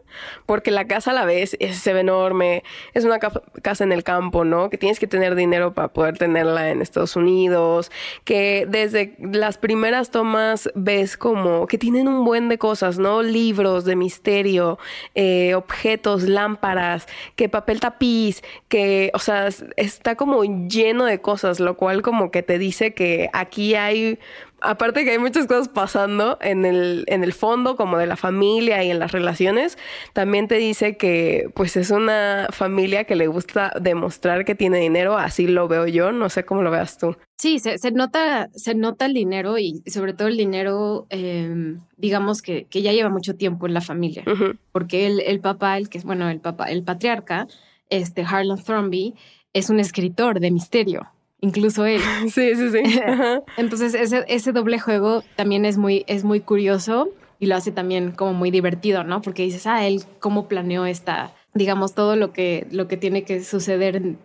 [0.45, 4.43] porque la casa a la vez se ve enorme, es una casa en el campo,
[4.43, 4.69] ¿no?
[4.69, 7.91] Que tienes que tener dinero para poder tenerla en Estados Unidos,
[8.23, 13.21] que desde las primeras tomas ves como que tienen un buen de cosas, ¿no?
[13.21, 14.79] Libros de misterio,
[15.15, 21.77] eh, objetos, lámparas, que papel tapiz, que, o sea, está como lleno de cosas, lo
[21.77, 24.19] cual como que te dice que aquí hay
[24.61, 28.83] aparte que hay muchas cosas pasando en el, en el fondo, como de la familia
[28.83, 29.77] y en las relaciones,
[30.13, 35.17] también te dice que pues es una familia que le gusta demostrar que tiene dinero,
[35.17, 37.15] así lo veo yo, no sé cómo lo veas tú.
[37.37, 42.41] Sí, se, se nota, se nota el dinero y sobre todo el dinero, em, digamos
[42.41, 44.23] que, que, ya lleva mucho tiempo en la familia,
[44.71, 47.47] porque el, el papá, el que es, bueno, el papá, el patriarca,
[47.89, 49.13] este Harlan Thrombey,
[49.53, 52.01] es un escritor de misterio incluso él.
[52.29, 52.99] Sí, sí, sí.
[53.57, 58.11] Entonces ese, ese doble juego también es muy, es muy curioso y lo hace también
[58.11, 59.21] como muy divertido, ¿no?
[59.21, 63.43] Porque dices, ah, él cómo planeó esta, digamos, todo lo que, lo que tiene que
[63.43, 64.19] suceder en,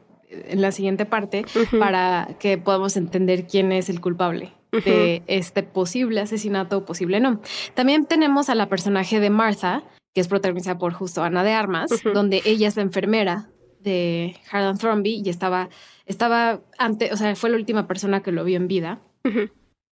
[0.55, 1.44] la siguiente parte
[1.79, 7.42] para que podamos entender quién es el culpable de este posible asesinato o posible no.
[7.75, 11.90] También tenemos a la personaje de Martha, que es protagonizada por justo Ana de Armas,
[12.14, 15.68] donde ella es la enfermera de Harlan Thrombey y estaba
[16.06, 19.00] estaba antes, o sea, fue la última persona que lo vio en vida.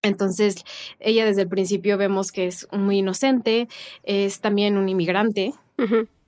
[0.03, 0.63] Entonces,
[0.99, 3.67] ella desde el principio vemos que es muy inocente,
[4.03, 5.53] es también un inmigrante,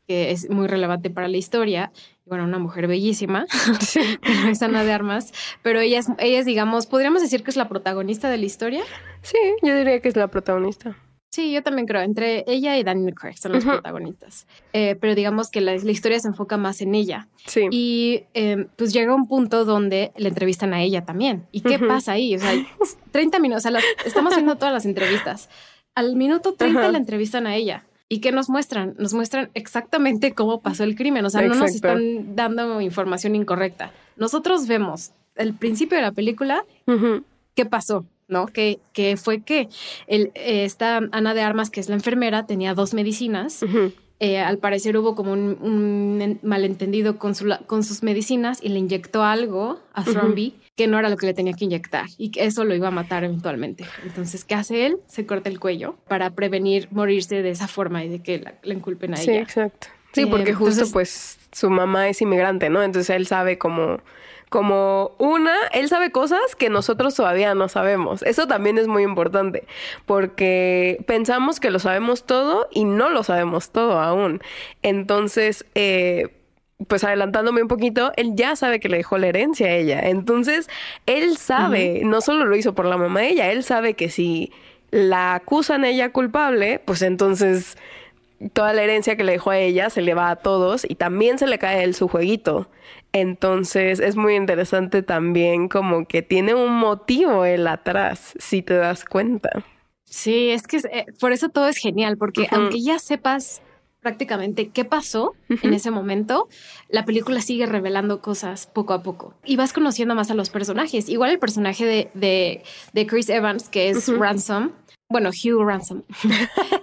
[0.07, 1.91] que es muy relevante para la historia.
[2.25, 3.45] Bueno, una mujer bellísima,
[4.21, 5.33] pero es Ana de Armas.
[5.61, 8.83] Pero ella es, ella es, digamos, podríamos decir que es la protagonista de la historia.
[9.21, 10.95] Sí, yo diría que es la protagonista.
[11.33, 12.03] Sí, yo también creo.
[12.03, 14.45] Entre ella y Daniel Craig son los protagonistas.
[14.71, 17.27] Eh, pero digamos que la, historia se enfoca más en ella.
[17.47, 17.61] Sí.
[17.71, 21.47] Y em, pues llega un punto donde le entrevistan a ella también.
[21.51, 22.35] ¿Y qué pasa ahí?
[22.35, 22.51] O sea,
[23.11, 23.65] 30 minutos.
[23.65, 25.49] O sea, estamos haciendo todas las entrevistas.
[25.95, 27.83] Al minuto 30 la entrevistan a ella.
[28.09, 28.93] ¿Y qué nos muestran?
[28.99, 31.25] Nos muestran exactamente cómo pasó el crimen.
[31.25, 33.91] O sea, no nos están dando información incorrecta.
[34.17, 36.63] Nosotros vemos el principio de la película,
[37.55, 38.47] qué pasó ¿no?
[38.47, 39.69] Que, que fue que
[40.07, 43.63] el, eh, esta Ana de Armas, que es la enfermera, tenía dos medicinas.
[44.19, 49.23] Eh, al parecer hubo como un, malentendido con, su, con, sus medicinas y le inyectó
[49.23, 52.63] algo a Thrombey que no era lo que le tenía que inyectar y que eso
[52.63, 53.86] lo iba a matar eventualmente.
[54.03, 54.97] Entonces, ¿qué hace él?
[55.07, 58.73] Se corta el cuello para prevenir morirse de esa forma y de que la, le
[58.75, 59.23] inculpen a ella.
[59.25, 59.88] Sí, exacto.
[60.13, 62.81] Sí, porque eh, justo pues su mamá es inmigrante, ¿no?
[62.83, 63.99] Entonces él sabe cómo
[64.53, 68.21] como una, él sabe cosas que nosotros todavía no sabemos.
[68.21, 69.65] Eso también es muy importante,
[70.05, 74.43] porque pensamos que lo sabemos todo y no lo sabemos todo aún.
[74.83, 76.35] Entonces, eh,
[76.87, 80.01] pues adelantándome un poquito, él ya sabe que le dejó la herencia a ella.
[80.01, 80.69] Entonces,
[81.07, 84.51] él sabe, no solo lo hizo por la mamá de ella, él sabe que si
[84.91, 87.75] la acusan a ella culpable, pues entonces
[88.53, 91.39] toda la herencia que le dejó a ella se le va a todos y también
[91.39, 92.67] se le cae a él su jueguito.
[93.13, 99.06] Entonces es muy interesante también como que tiene un motivo él atrás, si te das
[99.06, 99.63] cuenta.
[100.04, 103.62] Sí, es que eh, por eso todo es genial, porque aunque ya sepas
[104.04, 106.49] prácticamente qué pasó en ese momento,
[106.89, 111.08] la película sigue revelando cosas poco a poco y vas conociendo más a los personajes.
[111.08, 112.62] Igual el personaje de,
[112.93, 114.71] de, Chris Evans, que es Ransom,
[115.13, 116.02] bueno, Hugh Ransom.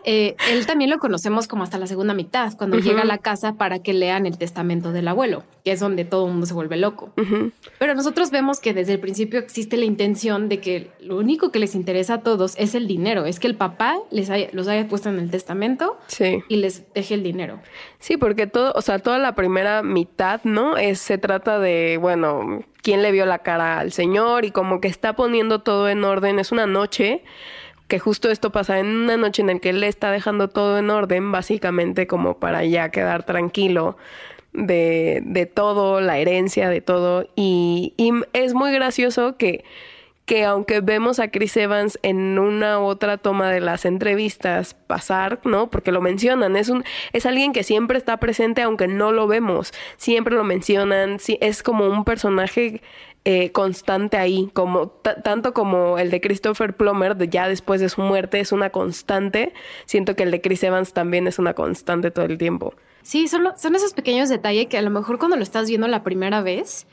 [0.05, 3.53] Eh, él también lo conocemos como hasta la segunda mitad, cuando llega a la casa
[3.53, 6.79] para que lean el testamento del abuelo, que es donde todo el mundo se vuelve
[6.79, 7.13] loco.
[7.79, 11.59] Pero nosotros vemos que desde el principio existe la intención de que lo único que
[11.59, 15.11] les interesa a todos es el dinero, es que el papá les los haya puesto
[15.11, 15.99] en el testamento
[16.49, 17.61] y les deje el dinero.
[17.99, 20.79] Sí, porque todo, o sea, toda la primera mitad, ¿no?
[20.79, 24.89] Es, se trata de, bueno, quién le vio la cara al señor y como que
[24.89, 26.39] está poniendo todo en orden.
[26.39, 27.23] Es una noche
[27.91, 30.89] que justo esto pasa en una noche en la que él está dejando todo en
[30.89, 33.99] orden, básicamente como para ya quedar tranquilo
[34.53, 37.29] de, de todo, la herencia de todo.
[37.37, 37.93] Y,
[38.33, 39.65] es muy gracioso que,
[40.25, 45.41] que aunque vemos a Chris Evans en una u otra toma de las entrevistas pasar,
[45.45, 45.69] ¿no?
[45.69, 49.73] Porque lo mencionan, es un, es alguien que siempre está presente aunque no lo vemos,
[49.97, 52.83] siempre lo mencionan, es como un personaje
[53.25, 58.01] eh, constante ahí, como tanto como el de Christopher Plummer, de ya después de su
[58.01, 59.53] muerte, es una constante.
[59.85, 62.75] Siento que el de Chris Evans también es una constante todo el tiempo.
[63.03, 66.03] Sí, son, son esos pequeños detalles que a lo mejor cuando lo estás viendo la
[66.03, 66.87] primera vez,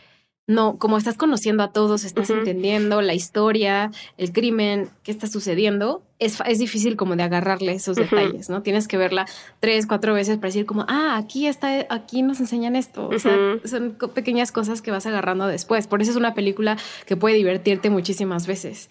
[0.47, 6.03] no, como estás conociendo a todos, estás entendiendo la historia, el crimen, qué está sucediendo,
[6.19, 8.62] es, es difícil como de agarrarle esos detalles, ¿no?
[8.63, 9.25] Tienes que verla
[9.60, 13.10] tres, cuatro veces para decir como, ah, aquí está, aquí nos enseñan esto.
[13.10, 15.86] O sea, son pequeñas cosas que vas agarrando después.
[15.86, 18.89] Por eso es una película que puede divertirte muchísimas veces,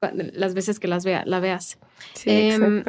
[0.00, 1.78] las veces que las vea, la veas.
[2.14, 2.84] Sí, em,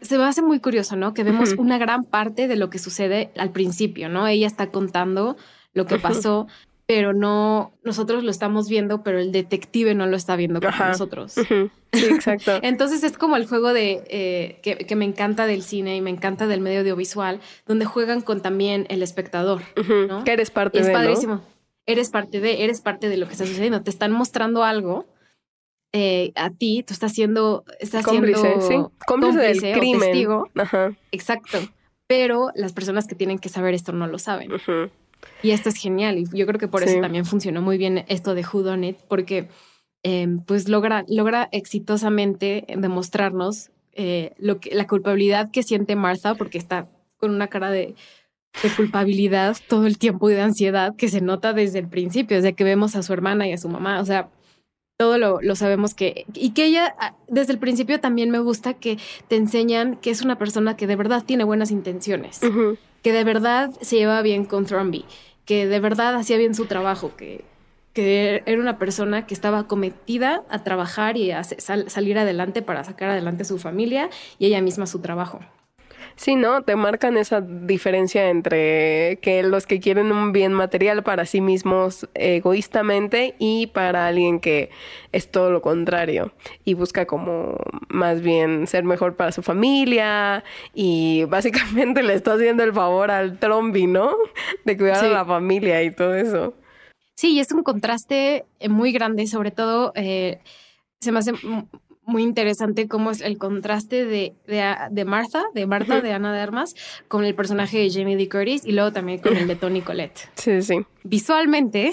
[0.00, 1.12] se me hace muy curioso, ¿no?
[1.12, 4.26] Que vemos una gran parte de lo que sucede al principio, ¿no?
[4.26, 5.36] Ella está contando
[5.74, 6.46] lo que pasó,
[6.88, 11.32] pero no, nosotros lo estamos viendo, pero el detective no lo está viendo como nosotros.
[11.32, 11.44] Sí,
[11.92, 12.60] exacto.
[12.62, 16.46] Entonces es como el juego de eh, que, me encanta del cine y me encanta
[16.46, 19.60] del medio audiovisual, donde juegan con también el espectador,
[20.08, 20.24] ¿no?
[20.24, 20.86] Que eres parte de.
[20.86, 21.42] Es padrísimo.
[21.84, 23.82] Eres parte de, eres parte de lo que está sucediendo.
[23.82, 25.04] Te están mostrando algo
[25.92, 28.94] eh, a ti, tú estás siendo, estás Cómplice, siendo sí.
[29.06, 30.00] Cómplice del cómplice crimen.
[30.00, 30.48] testigo.
[30.54, 30.96] Ajá.
[31.12, 31.58] Exacto.
[32.06, 34.50] Pero las personas que tienen que saber esto no lo saben.
[35.42, 36.18] Y esto es genial.
[36.18, 36.90] Y yo creo que por Sí.
[36.90, 39.48] eso también funcionó muy bien esto de Who Done It, porque
[40.04, 46.58] eh, pues logra, logra exitosamente demostrarnos eh, lo que, la culpabilidad que siente Martha, porque
[46.58, 47.94] está con una cara de,
[48.62, 52.52] de culpabilidad todo el tiempo y de ansiedad que se nota desde el principio, desde
[52.54, 54.00] que vemos a su hermana y a su mamá.
[54.00, 54.28] O sea,
[54.98, 56.26] todo lo, lo sabemos que...
[56.34, 60.22] Y que ella, ah, desde el principio también me gusta que te enseñan que es
[60.22, 62.40] una persona que de verdad tiene buenas intenciones
[63.02, 65.04] que de verdad se llevaba bien con Thrombey,
[65.44, 67.44] que de verdad hacía bien su trabajo, que,
[67.92, 72.82] que era una persona que estaba cometida a trabajar y a sal- salir adelante para
[72.82, 75.38] sacar adelante a su familia y ella misma su trabajo.
[76.18, 76.62] Sí, ¿no?
[76.64, 82.08] Te marcan esa diferencia entre que los que quieren un bien material para sí mismos
[82.14, 84.70] egoístamente y para alguien que
[85.12, 86.32] es todo lo contrario
[86.64, 87.56] y busca como
[87.88, 90.42] más bien ser mejor para su familia
[90.74, 94.16] y básicamente le está haciendo el favor al trombi, ¿no?
[94.64, 95.06] De cuidar Sí.
[95.06, 96.52] a la familia y todo eso.
[97.14, 100.40] Sí, y es un contraste eh, muy grande, sobre todo eh,
[101.00, 101.32] se me hace
[102.08, 106.40] muy interesante cómo es el contraste de, de, de Martha, de Martha, de Ana de
[106.40, 106.74] Armas,
[107.06, 110.28] con el personaje de Jamie Lee Curtis y luego también con el de Tony Collette.
[110.34, 110.80] Sí, sí.
[111.04, 111.92] Visualmente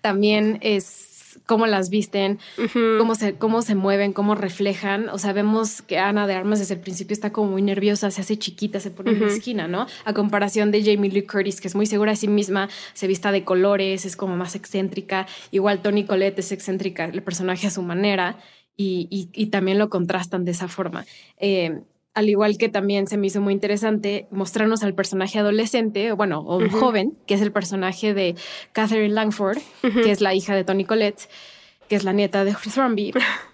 [0.00, 1.10] también es
[1.46, 2.38] cómo las visten,
[2.98, 5.08] cómo se, cómo se mueven, cómo reflejan.
[5.08, 8.20] O sea, vemos que Ana de Armas desde el principio está como muy nerviosa, se
[8.20, 9.86] hace chiquita, se pone en la esquina, ¿no?
[10.04, 13.32] A comparación de Jamie Lee Curtis, que es muy segura de sí misma, se vista
[13.32, 15.26] de colores, es como más excéntrica.
[15.50, 18.38] Igual Tony Collette es excéntrica, el personaje a su manera,
[18.76, 21.04] y, y- y también lo contrastan de esa forma.
[21.38, 21.80] Eh,
[22.12, 26.42] al igual que también se me hizo muy interesante mostrarnos al personaje adolescente, o bueno,
[26.44, 28.34] o joven, que es el personaje de
[28.72, 31.28] Catherine Langford, que es la hija de Tony Collette,
[31.88, 33.12] que es la nieta de Thrombey.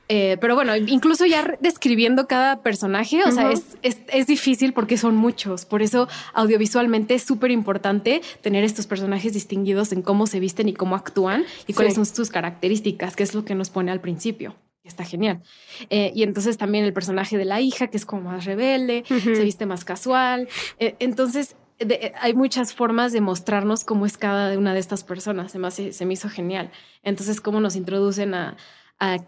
[0.09, 4.96] Eh, pero bueno, incluso ya describiendo cada personaje, o sea, es, es, es difícil porque
[4.96, 5.64] son muchos.
[5.66, 10.74] Por eso audiovisualmente es súper importante tener estos personajes distinguidos en cómo se visten y
[10.74, 14.55] cómo actúan y cuáles son sus características, que es lo que nos pone al principio.
[14.87, 15.42] Está genial.
[15.90, 19.42] Eh, y entonces también el personaje de la hija, que es como más rebelde, se
[19.42, 20.49] viste más casual.
[20.79, 25.53] Eh, entonces, de- hay muchas formas de mostrarnos cómo es cada una de estas personas.
[25.53, 26.70] Se me, hace- se me hizo genial.
[27.03, 28.57] Entonces, cómo nos introducen a,
[28.99, 29.18] a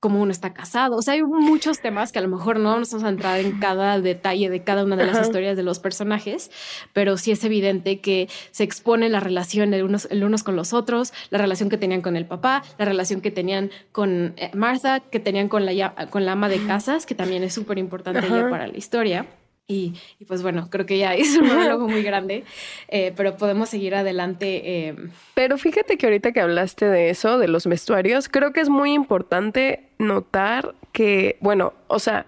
[0.00, 0.96] cómo uno está casado.
[0.96, 4.00] O sea, hay muchos temas que a lo mejor no vamos a entrar en cada
[4.00, 5.26] detalle de cada una de las Ajá.
[5.26, 6.50] historias de los personajes,
[6.92, 10.72] pero sí es evidente que se expone la relación de unos, el unos con los
[10.72, 15.00] otros, la relación que tenían con el papá, la relación que tenían con eh, Martha,
[15.00, 18.66] que tenían con la, con la ama de casas, que también es súper importante para
[18.68, 19.26] la historia.
[19.70, 22.44] Y, y pues bueno, creo que ya es un monólogo muy grande,
[22.88, 24.62] eh, pero podemos seguir adelante.
[24.88, 24.96] eh,
[25.34, 28.94] Pero fíjate que ahorita que hablaste de eso, de los vestuarios, creo que es muy
[28.94, 32.26] importante notar que, bueno, o sea,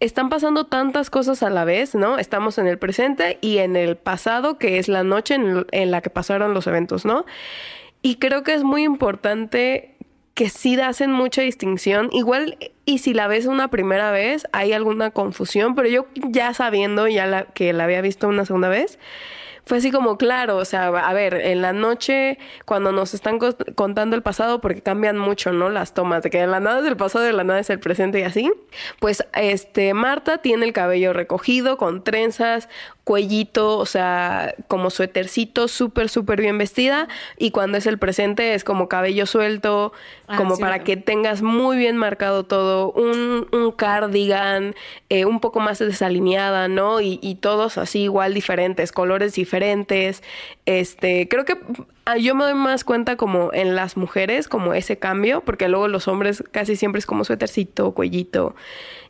[0.00, 2.18] están pasando tantas cosas a la vez, ¿no?
[2.18, 6.10] Estamos en el presente y en el pasado, que es la noche en, la que
[6.10, 7.24] pasaron los eventos, ¿no?
[8.02, 9.94] Y creo que es muy importante
[10.34, 12.08] que sí hacen mucha distinción.
[12.10, 17.06] Igual, y si la ves una primera vez, hay alguna confusión, pero yo ya sabiendo,
[17.06, 18.98] ya la, que la había visto una segunda vez,
[19.64, 23.56] fue así como claro, o sea, a ver, en la noche cuando nos están co-
[23.74, 25.68] contando el pasado, porque cambian mucho, ¿no?
[25.70, 27.78] Las tomas, de que de la nada es el pasado, de la nada es el
[27.78, 28.52] presente y así,
[28.98, 32.68] pues este, Marta tiene el cabello recogido, con trenzas,
[33.04, 38.64] cuellito, o sea, como suétercito, súper, súper bien vestida, y cuando es el presente es
[38.64, 39.92] como cabello suelto,
[40.32, 44.74] Ah, como para que tengas muy bien marcado todo, un, un cardigan,
[45.10, 47.02] eh, un poco más desalineada, ¿no?
[47.02, 50.22] Y, y todos así igual diferentes, colores diferentes.
[50.64, 51.58] Este, creo que
[52.06, 55.86] ah, yo me doy más cuenta como en las mujeres, como ese cambio, porque luego
[55.86, 58.54] los hombres casi siempre es como suétercito, cuellito,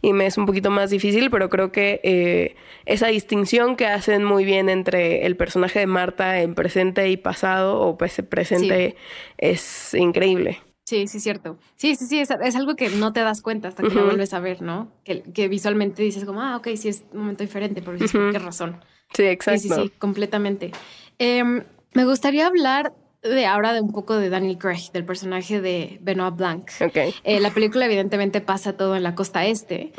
[0.03, 4.25] y me es un poquito más difícil, pero creo que eh, esa distinción que hacen
[4.25, 8.97] muy bien entre el personaje de Marta en presente y pasado, o pues presente,
[9.39, 10.59] es increíble.
[10.85, 11.57] Sí, sí, cierto.
[11.77, 14.05] Sí, sí, sí, es, es algo que no te das cuenta hasta que lo Ujú.
[14.07, 14.89] vuelves a ver, ¿no?
[15.05, 18.25] Que, que visualmente dices como, ah, ok, sí es un momento diferente, pero dices, Ujú.
[18.25, 18.81] ¿por qué razón?
[19.15, 19.61] Sí, Sí, exacto.
[19.63, 20.73] sí, sí, completamente.
[21.19, 21.63] Em,
[21.95, 26.35] me gustaría hablar de ahora de un poco de Daniel Craig, del personaje de Benoit
[26.35, 26.69] Blanc.
[26.81, 26.97] Ok.
[27.23, 29.93] Eh, la película evidentemente pasa todo en la costa este.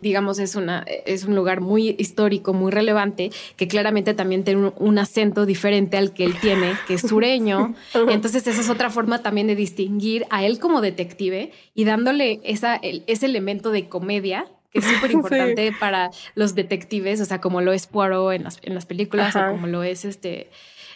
[0.00, 4.74] Digamos, es, una, es un lugar muy histórico, muy relevante, que claramente también tiene un,
[4.78, 7.74] un acento diferente al que él tiene, que es sureño.
[8.08, 12.76] Entonces, esa es otra forma también de distinguir a él como detective y dándole esa,
[12.76, 17.60] el- ese elemento de comedia que es súper importante para los detectives, o sea, como
[17.60, 19.48] lo es Poirot en las, en las películas Ajá.
[19.50, 20.48] o como lo es este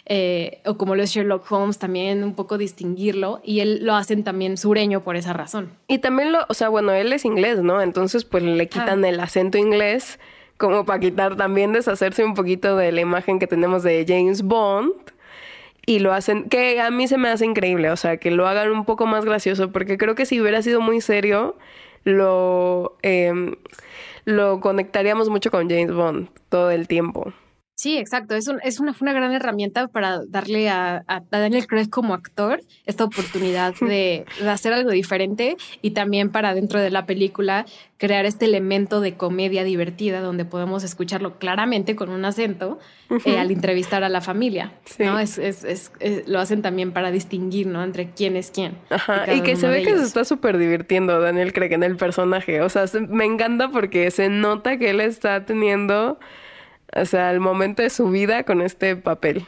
[0.05, 4.23] eh, o como lo es Sherlock Holmes, también un poco distinguirlo y él lo hacen
[4.23, 5.71] también sureño por esa razón.
[5.87, 7.81] Y también lo, o sea, bueno, él es inglés, ¿no?
[7.81, 10.19] Entonces pues le quitan el acento inglés
[10.57, 14.93] como para quitar también deshacerse un poquito de la imagen que tenemos de James Bond
[15.85, 18.71] y lo hacen, que a mí se me hace increíble, o sea, que lo hagan
[18.71, 21.55] un poco más gracioso, porque creo que si hubiera sido muy serio,
[22.03, 23.55] lo, em,
[24.23, 27.33] lo conectaríamos mucho con James Bond todo el tiempo.
[27.75, 28.35] Sí, exacto.
[28.35, 33.03] Es, es una, fue una gran herramienta para darle a, Daniel Craig como actor esta
[33.03, 37.65] oportunidad de, hacer algo diferente y también para dentro de la película
[37.97, 42.79] crear este elemento de comedia divertida donde podemos escucharlo claramente con un acento
[43.25, 44.71] eh, al entrevistar a la familia.
[44.97, 45.19] ¿no?
[45.19, 45.91] Es, es,
[46.27, 47.83] lo hacen también para distinguir ¿no?
[47.83, 48.77] entre quién es quién.
[48.89, 49.33] Ajá.
[49.33, 52.61] Y que se ve que se está súper divirtiendo Daniel Craig en el personaje.
[52.61, 56.19] O sea, me encanta porque se nota que él está teniendo
[56.95, 59.45] o sea, el momento de su vida con este papel.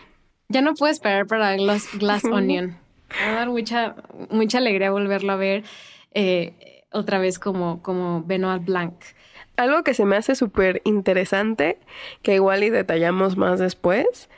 [0.49, 2.77] Ya no puedo esperar para Glass, Glass Onion.
[3.09, 3.95] Me va a dar mucha,
[4.29, 5.63] mucha alegría volverlo a ver
[6.13, 8.93] eh, otra vez como, como Benoit Blanc.
[9.55, 11.79] Algo que se me hace súper interesante,
[12.21, 14.29] que igual y detallamos más después,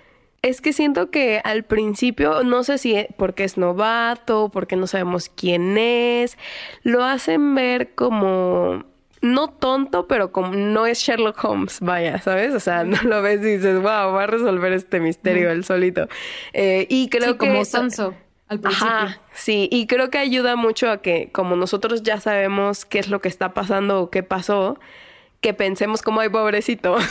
[0.42, 5.30] es que siento que al principio, no sé si porque es novato, porque no sabemos
[5.30, 6.38] quién es,
[6.84, 8.86] lo hacen ver como
[9.22, 12.54] no tonto, pero como no es Sherlock Holmes, vaya, ¿sabes?
[12.54, 16.08] O sea, no lo ves y dices, wow, va a resolver este misterio él solito.
[16.54, 17.48] Eh, y creo que...
[17.48, 18.14] como Sanso.
[18.48, 18.88] Al principio.
[18.88, 23.08] Ajá, sí, y creo que ayuda mucho a que como nosotros ya sabemos qué es
[23.08, 24.80] lo que está pasando o qué pasó,
[25.40, 26.98] que pensemos como, ay, pobrecito.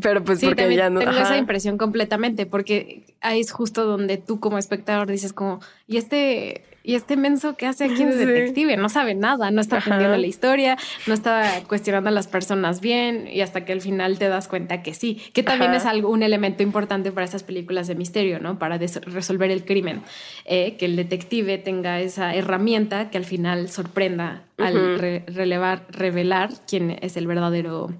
[0.00, 1.00] Pero pues porque ya no.
[1.00, 5.98] Tengo esa impresión completamente, porque ahí es justo donde tú como espectador dices como, y
[5.98, 10.16] este, y este menso que hace aquí de detective, no sabe nada, no está aprendiendo
[10.16, 10.76] la historia,
[11.06, 14.82] no está cuestionando a las personas bien, y hasta que al final te das cuenta
[14.82, 18.58] que sí, que también es algo, un elemento importante para estas películas de misterio, ¿no?
[18.58, 20.02] Para resolver el crimen,
[20.44, 26.98] eh, que el detective tenga esa herramienta que al final sorprenda al relevar, revelar quién
[27.00, 27.90] es el verdadero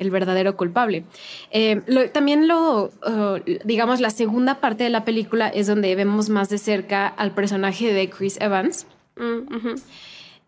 [0.00, 1.04] el verdadero culpable.
[1.52, 1.82] Eh,
[2.12, 6.58] también lo, uh, digamos, la segunda parte de la película es donde vemos más de
[6.58, 8.86] cerca al personaje de Chris Evans.
[9.16, 9.74] Mm,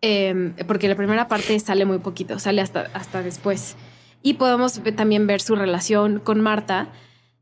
[0.01, 3.77] em, porque la primera parte sale muy poquito, sale hasta, hasta después.
[4.23, 6.89] Y podemos también ver su relación con Marta,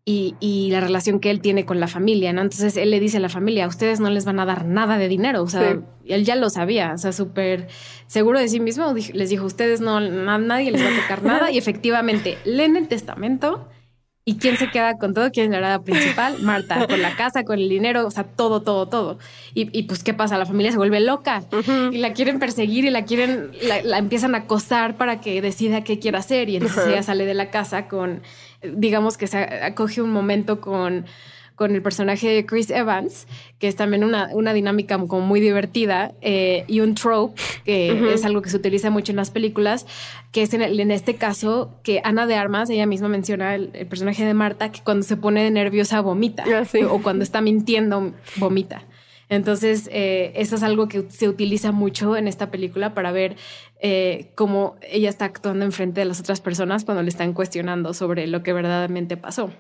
[0.04, 2.42] y, la relación que él tiene con la familia, ¿no?
[2.42, 5.08] Entonces él le dice a la familia, ustedes no les van a dar nada de
[5.08, 7.68] dinero, o sea, él ya lo sabía, o sea, súper
[8.06, 11.58] seguro de sí mismo, les dijo, ustedes no, nadie les va a tocar nada y
[11.58, 13.68] efectivamente leen el testamento
[14.24, 17.42] y quién se queda con todo, quién es la verdad principal, Marta, con la casa,
[17.42, 19.18] con el dinero, o sea, todo, todo, todo.
[19.54, 20.38] Y, pues, ¿qué pasa?
[20.38, 21.42] La familia se vuelve loca
[21.90, 23.50] y la quieren perseguir y la quieren,
[23.84, 27.34] la, empiezan a acosar para que decida qué quiere hacer y entonces ella sale de
[27.34, 28.22] la casa con
[28.62, 31.06] digamos que se acoge un momento con,
[31.60, 33.26] con el personaje de Chris Evans,
[33.58, 38.24] que es también una, una dinámica como muy divertida, eh, y un trope, que es
[38.24, 39.86] algo que se utiliza mucho en las películas,
[40.32, 44.24] que es en, en este caso que Ana de Armas, ella misma menciona el, personaje
[44.24, 48.84] de Marta, que cuando se pone nerviosa vomita, ah, o cuando está mintiendo vomita.
[49.30, 53.36] Entonces, eh, eso es algo que se utiliza mucho en esta película para ver
[53.82, 57.94] eh, cómo ella está actuando en frente de las otras personas cuando le están cuestionando
[57.94, 59.50] sobre lo que verdaderamente pasó.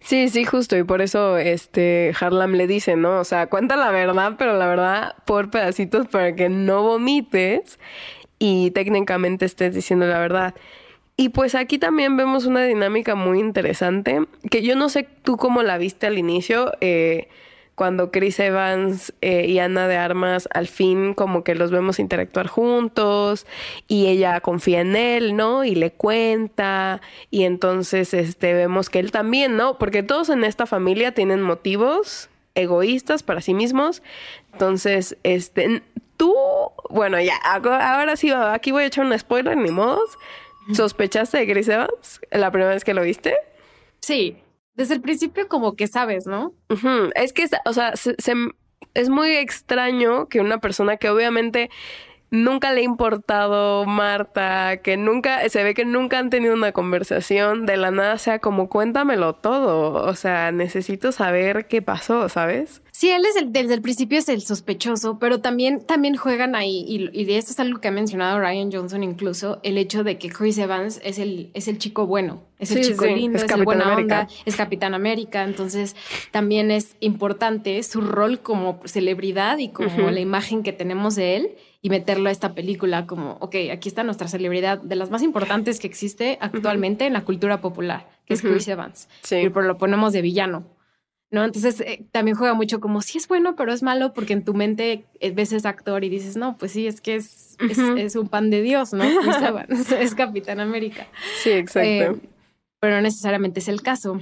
[0.00, 0.76] Sí, sí, justo.
[0.76, 3.20] Y por eso este Harlam le dice, ¿no?
[3.20, 7.78] O sea, cuenta la verdad, pero la verdad por pedacitos para que no vomites
[8.38, 10.54] y técnicamente estés diciendo la verdad.
[11.16, 15.62] Y pues aquí también vemos una dinámica muy interesante, que yo no sé tú cómo
[15.62, 16.72] la viste al inicio.
[16.80, 17.28] Eh,
[17.80, 22.46] cuando Chris Evans eh, y Ana de Armas al fin como que los vemos interactuar
[22.46, 23.46] juntos
[23.88, 25.64] y ella confía en él, ¿no?
[25.64, 27.00] Y le cuenta
[27.30, 29.78] y entonces este vemos que él también, ¿no?
[29.78, 34.02] Porque todos en esta familia tienen motivos egoístas para sí mismos.
[34.52, 35.82] Entonces, este
[36.18, 36.34] tú,
[36.90, 40.18] bueno, ya ahora sí aquí voy a echar un spoiler ni modos.
[40.74, 43.36] ¿Sospechaste de Chris Evans la primera vez que lo viste?
[44.00, 44.36] Sí,
[44.74, 46.54] desde el principio como que sabes, ¿no?
[47.14, 47.92] Es que, o sea,
[48.94, 51.70] es muy extraño que una persona que obviamente
[52.30, 57.66] nunca le ha importado Marta, que nunca, se ve que nunca han tenido una conversación,
[57.66, 62.82] de la nada sea como cuéntamelo todo, o sea, necesito saber qué pasó, ¿sabes?
[63.00, 66.84] Sí, él es el, desde el principio es el sospechoso, pero también, también juegan ahí,
[66.86, 70.18] y, y de esto es algo que ha mencionado Ryan Johnson incluso, el hecho de
[70.18, 73.64] que Chris Evans es el, es el chico bueno, es el chico lindo, es, el
[73.64, 75.96] buena onda, es Capitán América, entonces
[76.30, 81.50] también es importante su rol como celebridad y como la imagen que tenemos de él
[81.80, 85.80] y meterlo a esta película como, ok, aquí está nuestra celebridad de las más importantes
[85.80, 89.36] que existe actualmente en la cultura popular, que es Chris Evans, sí.
[89.36, 90.79] y pero lo ponemos de villano.
[91.30, 91.44] ¿No?
[91.44, 94.54] Entonces eh, también juega mucho como si es bueno, pero es malo porque en tu
[94.54, 97.56] mente eh, ves ese actor y dices, no, pues sí, es que es,
[97.96, 99.04] es, un pan de Dios, ¿no?
[99.98, 101.06] es Capitán América.
[101.42, 101.88] Sí, exacto.
[101.88, 102.16] Eh,
[102.80, 104.20] pero no necesariamente es el caso.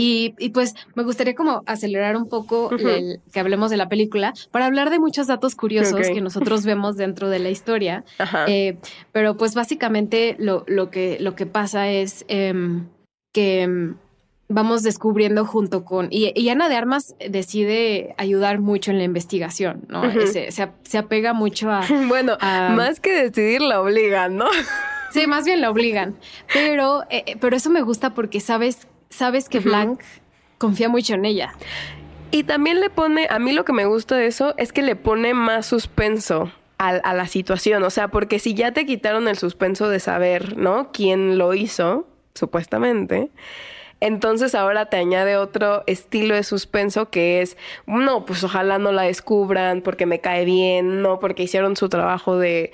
[0.00, 4.32] Y, y, pues me gustaría como acelerar un poco el, que hablemos de la película
[4.52, 8.04] para hablar de muchos datos curiosos que nosotros vemos dentro de la historia.
[9.10, 12.86] pero pues básicamente lo, lo, que, lo que pasa es em,
[13.34, 13.96] que em,
[14.48, 16.08] vamos descubriendo junto con...
[16.10, 20.10] Y, Ana de Armas decide ayudar mucho en la investigación, ¿no?
[20.26, 21.82] se, se, apega mucho a...
[22.08, 24.46] Bueno, más que decidir, la obligan, ¿no?
[25.10, 26.16] Sí, más bien la obligan.
[26.52, 30.02] Pero, eh, eh, pero eso me gusta porque sabes, sabes que Blanc
[30.58, 31.54] confía mucho en ella.
[32.30, 34.96] Y también le pone, a mí lo que me gusta de eso es que le
[34.96, 37.82] pone más suspenso a, a, la situación.
[37.84, 40.92] O sea, porque si ya te quitaron el suspenso de saber, ¿no?
[40.92, 43.30] Quién lo hizo, supuestamente
[44.00, 49.02] entonces ahora te añade otro estilo de suspenso que es, no, pues ojalá no la
[49.02, 52.72] descubran porque me cae bien, no, porque hicieron su trabajo de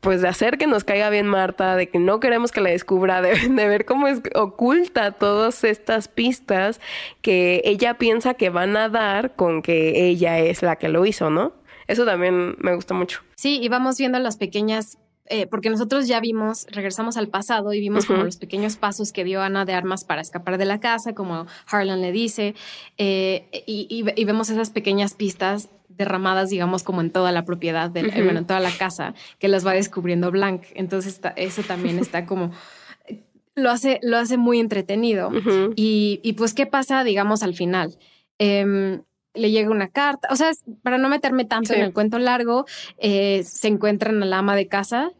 [0.00, 3.22] pues de hacer que nos caiga bien Marta, de que no queremos que la descubra,
[3.22, 6.80] de, de, ver cómo es oculta todas estas pistas
[7.22, 11.30] que ella piensa que van a dar con que ella es la que lo hizo,
[11.30, 11.52] ¿no?
[11.86, 13.20] Eso también me gusta mucho.
[13.36, 17.80] Sí, y vamos viendo las pequeñas eh, porque nosotros ya vimos, regresamos al pasado y
[17.80, 21.14] vimos como los pequeños pasos que dio Ana de Armas para escapar de la casa,
[21.14, 22.54] como Harlan le dice,
[22.98, 28.40] eh, y, vemos esas pequeñas pistas derramadas, digamos, como en toda la propiedad, de bueno,
[28.40, 30.64] en toda la casa, que las va descubriendo Blanc.
[30.74, 32.50] Entonces, eso también está como
[33.54, 35.30] lo hace, lo hace muy entretenido.
[35.76, 37.96] y, pues, ¿qué pasa, digamos, al final?
[38.38, 39.02] Em,
[39.34, 40.50] le llega una carta, o sea,
[40.82, 42.66] para no meterme tanto en el cuento largo,
[42.98, 45.12] eh, se encuentran a la ama de casa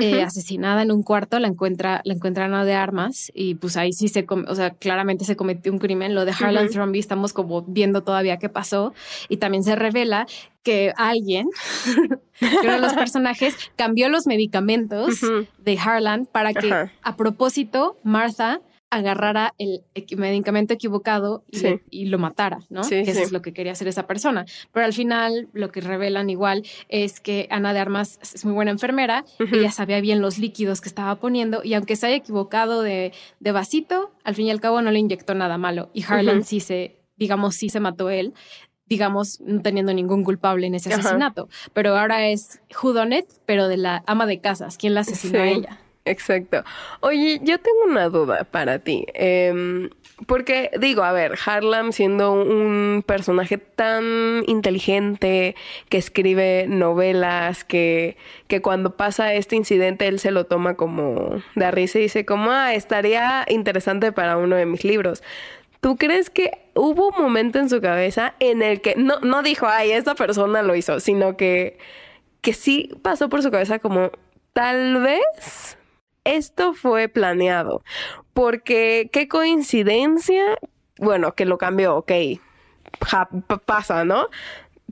[0.00, 3.92] eh, asesinada en un cuarto, la encuentra, la encuentran a de armas y pues ahí
[3.92, 6.14] sí se, o sea, claramente se cometió un crimen.
[6.14, 8.94] Lo de Harlan uh estamos como viendo todavía qué pasó
[9.28, 10.26] y también se revela
[10.62, 11.48] que alguien,
[12.62, 15.20] uno de los personajes, cambió los medicamentos
[15.58, 19.84] de Harlan para que a propósito Martha agarrara el
[20.16, 21.44] medicamento equivocado
[21.90, 22.82] y, lo matara, ¿no?
[22.82, 24.46] que eso es lo que quería hacer esa persona.
[24.72, 28.70] Pero al final lo que revelan igual es que Ana de Armas es muy buena
[28.70, 33.12] enfermera, ella sabía bien los líquidos que estaba poniendo y aunque se haya equivocado de,
[33.40, 35.90] vasito, al fin y al cabo no le inyectó nada malo.
[35.92, 38.34] Y Harlan sí se, digamos, sí se mató él
[38.86, 41.50] digamos, no teniendo ningún culpable en ese asesinato.
[41.74, 44.78] Pero ahora es Judonet, pero de la ama de casas.
[44.78, 45.78] ¿Quién la asesinó a ella?
[46.08, 46.64] Exacto.
[47.00, 49.06] Oye, yo tengo una duda para ti.
[49.14, 49.90] Em,
[50.26, 55.54] porque digo, a ver, Harlan siendo un personaje tan inteligente,
[55.88, 58.16] que escribe novelas, que,
[58.48, 62.50] que cuando pasa este incidente él se lo toma como de risa y dice como,
[62.50, 65.22] ah, estaría interesante para uno de mis libros.
[65.80, 69.66] ¿Tú crees que hubo un momento en su cabeza en el que no, no dijo,
[69.68, 71.78] ay, esta persona lo hizo, sino que,
[72.40, 74.10] que sí pasó por su cabeza como,
[74.52, 75.77] tal vez
[76.24, 77.82] esto fue planeado.
[78.32, 80.58] Porque qué coincidencia,
[80.98, 82.12] bueno, que lo cambió, ok,
[83.66, 84.28] pasa, ¿no?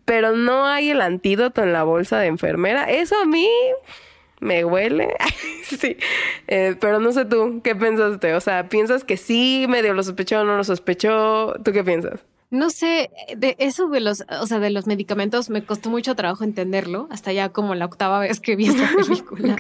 [0.04, 2.90] Pero no hay el antídoto en la bolsa de enfermera.
[2.90, 3.48] Eso a mí
[4.40, 5.14] me huele.
[5.64, 5.96] sí.
[6.46, 8.34] Eh, pero no sé tú, ¿qué pensaste?
[8.34, 11.54] O sea, ¿piensas que sí, medio lo sospechó no lo sospechó?
[11.64, 12.20] ¿Tú qué piensas?
[12.50, 16.44] No sé, de eso de los, o sea, de los medicamentos me costó mucho trabajo
[16.44, 19.56] entenderlo, hasta ya como la octava vez que vi esta película.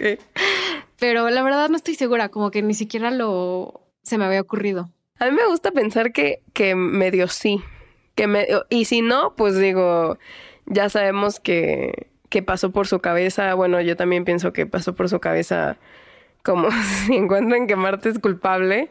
[0.98, 4.90] Pero la verdad no estoy segura, como que ni siquiera lo se me había ocurrido.
[5.18, 7.60] A mí me gusta pensar que, que medio sí.
[8.14, 10.18] Que me, y si no, pues digo,
[10.66, 13.54] ya sabemos que, que pasó por su cabeza.
[13.54, 15.76] Bueno, yo también pienso que pasó por su cabeza
[16.42, 16.68] como
[17.06, 18.90] si encuentran que Marta es culpable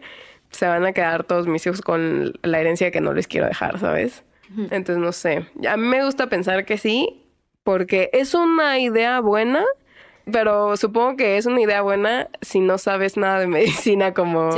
[0.56, 3.80] se van a quedar todos mis hijos con la herencia que no les quiero dejar,
[3.80, 4.24] ¿sabes?
[4.58, 5.48] Entonces, no sé.
[5.68, 7.26] A mí me gusta pensar que sí,
[7.64, 9.66] porque es una idea buena,
[10.32, 14.50] pero supongo que es una idea buena si no sabes nada de medicina como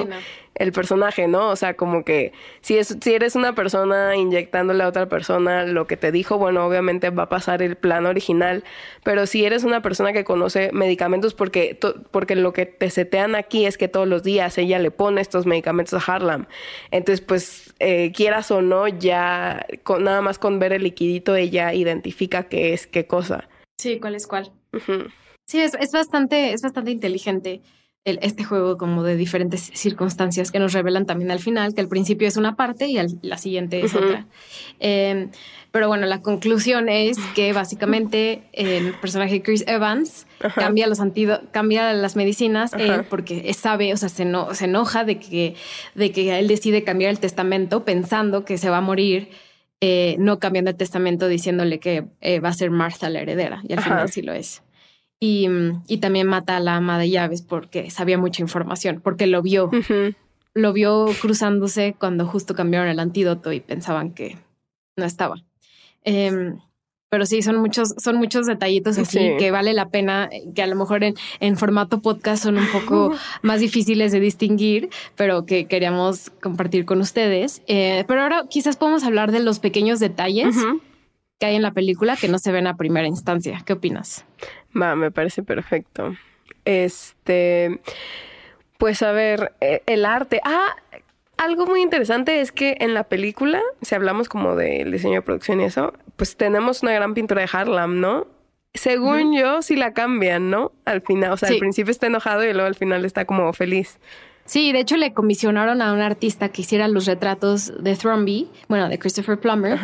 [0.57, 1.49] el personaje, ¿no?
[1.49, 5.87] O sea, como que si, es, si eres una persona inyectándole a otra persona lo
[5.87, 8.63] que te dijo, bueno, obviamente va a pasar el plan original,
[9.03, 11.77] pero si eres una persona que conoce medicamentos, porque,
[12.11, 15.45] porque lo que te setean aquí es que todos los días ella le pone estos
[15.45, 16.45] medicamentos a Harlem.
[16.91, 21.73] Entonces, pues, eh, quieras o no, ya con, nada más con ver el liquidito ella
[21.73, 23.47] identifica qué es qué cosa.
[23.77, 24.51] Sí, cuál es cuál.
[25.47, 27.61] Sí, es, es, bastante, es bastante inteligente
[28.21, 32.27] este juego como de diferentes circunstancias que nos revelan también al final, que al principio
[32.27, 34.25] es una parte y la siguiente es otra.
[34.79, 35.29] Em,
[35.71, 40.25] pero bueno, la conclusión es que básicamente el personaje Chris Evans
[40.55, 40.99] cambia los
[41.51, 42.71] cambia las medicinas
[43.09, 45.55] porque sabe, o sea, se, no, se enoja de que,
[45.95, 49.29] de que él decide cambiar el testamento pensando que se va a morir.
[49.79, 53.73] Eh, no cambiando el testamento diciéndole que eh, va a ser Martha la heredera y
[53.73, 54.63] al final sí lo es.
[55.19, 55.47] Y,
[55.87, 59.71] y, también mata a la ama de llaves porque sabía mucha información, porque lo vio.
[60.53, 64.37] Lo vio cruzándose cuando justo cambiaron el antídoto y pensaban que
[64.95, 65.35] no estaba.
[66.03, 66.59] Em,
[67.09, 70.75] pero sí, son muchos, son muchos detallitos así que vale la pena, que a lo
[70.75, 73.11] mejor en, en, formato podcast son un poco
[73.43, 77.61] más difíciles de distinguir, pero que queríamos compartir con ustedes.
[77.67, 80.55] Eh, pero ahora quizás podemos hablar de los pequeños detalles
[81.39, 83.61] que hay en la película que no se ven a primera instancia.
[83.65, 84.25] ¿Qué opinas?
[84.79, 86.15] Va, me parece perfecto.
[86.65, 87.79] Este,
[88.77, 90.41] pues a ver, eh, el arte.
[90.43, 90.75] Ah,
[91.37, 95.61] algo muy interesante es que en la película, si hablamos como del diseño de producción
[95.61, 98.27] y eso, pues tenemos una gran pintura de Harlem, ¿no?
[98.73, 100.71] Según yo, sí la cambian, ¿no?
[100.85, 103.99] Al final, o sea, al principio está enojado y luego al final está como feliz.
[104.47, 108.87] Sí, de hecho le comisionaron a un artista que hiciera los retratos de Thromby, bueno,
[108.87, 109.77] de Christopher Plummer,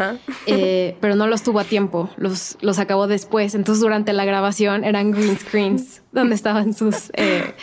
[0.48, 3.56] eh, pero no los tuvo a tiempo, los, los acabó después.
[3.56, 7.54] Entonces durante la grabación eran green screens donde estaban sus, eh,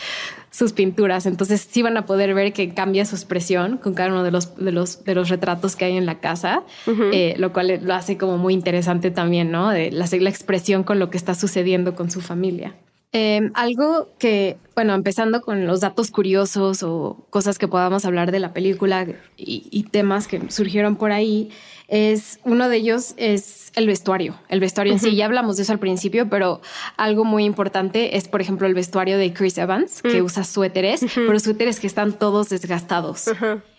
[0.51, 1.25] sus pinturas.
[1.25, 4.55] Entonces sí van a poder ver que cambia su expresión con cada uno de los,
[4.57, 8.19] de los, de los retratos que hay en la casa, eh, lo cual lo hace
[8.19, 9.71] como muy interesante también, ¿no?
[9.71, 12.75] De la, la expresión con lo que está sucediendo con su familia.
[13.13, 18.39] Em, algo que, bueno, empezando con los datos curiosos o cosas que podamos hablar de
[18.39, 19.05] la película
[19.37, 21.51] y, temas que surgieron por ahí,
[21.91, 24.37] es uno de ellos es el vestuario.
[24.49, 26.61] El vestuario en sí, ya hablamos de eso al principio, pero
[26.97, 31.39] algo muy importante es, por ejemplo, el vestuario de Chris Evans, que usa suéteres, pero
[31.41, 33.31] suéteres que están todos desgastados.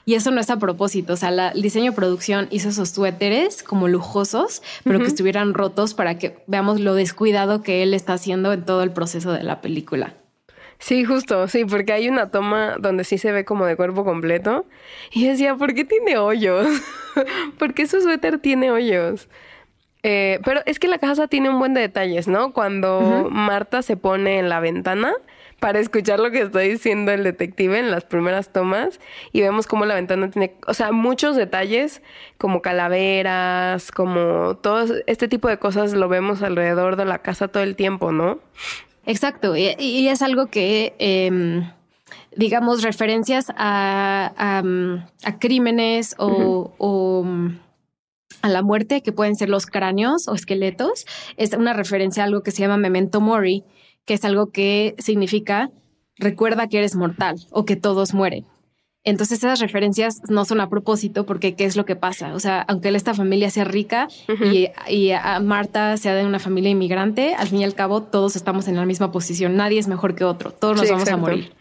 [0.04, 1.14] Y eso no es a propósito.
[1.14, 5.94] O sea, el diseño de producción hizo esos suéteres como lujosos, pero que estuvieran rotos
[5.94, 9.62] para que veamos lo descuidado que él está haciendo en todo el proceso de la
[9.62, 10.16] película.
[10.80, 14.66] Sí, justo, sí, porque hay una toma donde sí se ve como de cuerpo completo.
[15.12, 16.68] Y decía, ¿por qué tiene hoyos?
[17.58, 19.30] ¿Por qué su suéter tiene hoyos?
[20.04, 22.54] Eh, pero es que la casa tiene un buen de detalles, ¿no?
[22.54, 25.14] Cuando Marta se pone en la ventana,
[25.62, 29.00] para escuchar lo que está diciendo el detective en las primeras tomas
[29.32, 32.02] y vemos cómo la ventana tiene, o sea, muchos detalles
[32.40, 37.62] como calaveras, como todo este tipo de cosas lo vemos alrededor de la casa todo
[37.62, 38.40] el tiempo, ¿no?
[39.06, 40.96] Exacto, y, es algo que...
[40.98, 41.64] Em,
[42.36, 44.64] digamos, referencias a,
[45.24, 47.26] a, crímenes o, o,
[48.42, 51.06] a la muerte, que pueden ser los cráneos o esqueletos,
[51.38, 53.64] es una referencia a algo que se llama memento mori,
[54.06, 55.72] que es algo que significa
[56.18, 58.46] recuerda que eres mortal o que todos mueren.
[59.04, 62.36] Entonces esas referencias no son a propósito porque ¿qué es lo que pasa?
[62.36, 64.08] O sea, aunque esta familia sea rica
[64.88, 68.68] y, a Marta sea de una familia inmigrante, al fin y al cabo todos estamos
[68.68, 69.56] en la misma posición.
[69.56, 70.52] Nadie es mejor que otro.
[70.52, 71.52] Todos nos vamos a morir.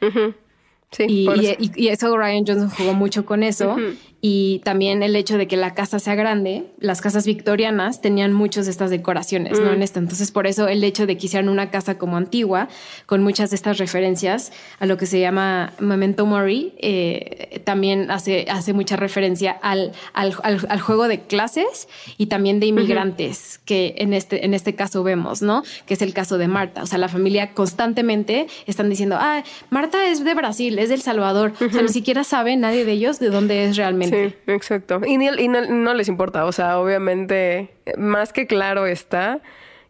[0.91, 2.16] Sí, y, eso.
[2.16, 3.76] Ryan Johnson jugó mucho con eso
[4.23, 8.66] y también el hecho de que la casa sea grande, las casas victorianas tenían muchas
[8.66, 9.71] de estas decoraciones, ¿no?
[9.71, 9.75] Mm.
[9.75, 9.99] En esto.
[9.99, 12.68] Entonces, por eso el hecho de que hicieran una casa como antigua,
[13.07, 18.47] con muchas de estas referencias a lo que se llama Memento Mori, eh, también hace,
[18.51, 24.12] hace mucha referencia al, al, al, juego de clases y también de inmigrantes, que en
[24.12, 25.62] este, en este caso vemos, ¿no?
[25.87, 26.83] Que es el caso de Marta.
[26.83, 31.53] O sea, la familia constantemente están diciendo, ah, Marta es de Brasil, es del Salvador.
[31.59, 34.09] O sea, ni siquiera sabe nadie de ellos de dónde es realmente.
[34.11, 35.00] Sí, exacto.
[35.06, 39.40] Y, no, les importa, o sea, obviamente, más que claro está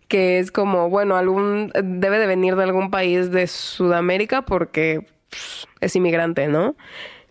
[0.09, 5.69] que es como, bueno, algún debe de venir de algún país de Sudamérica porque pues,
[5.81, 6.75] es inmigrante, ¿no?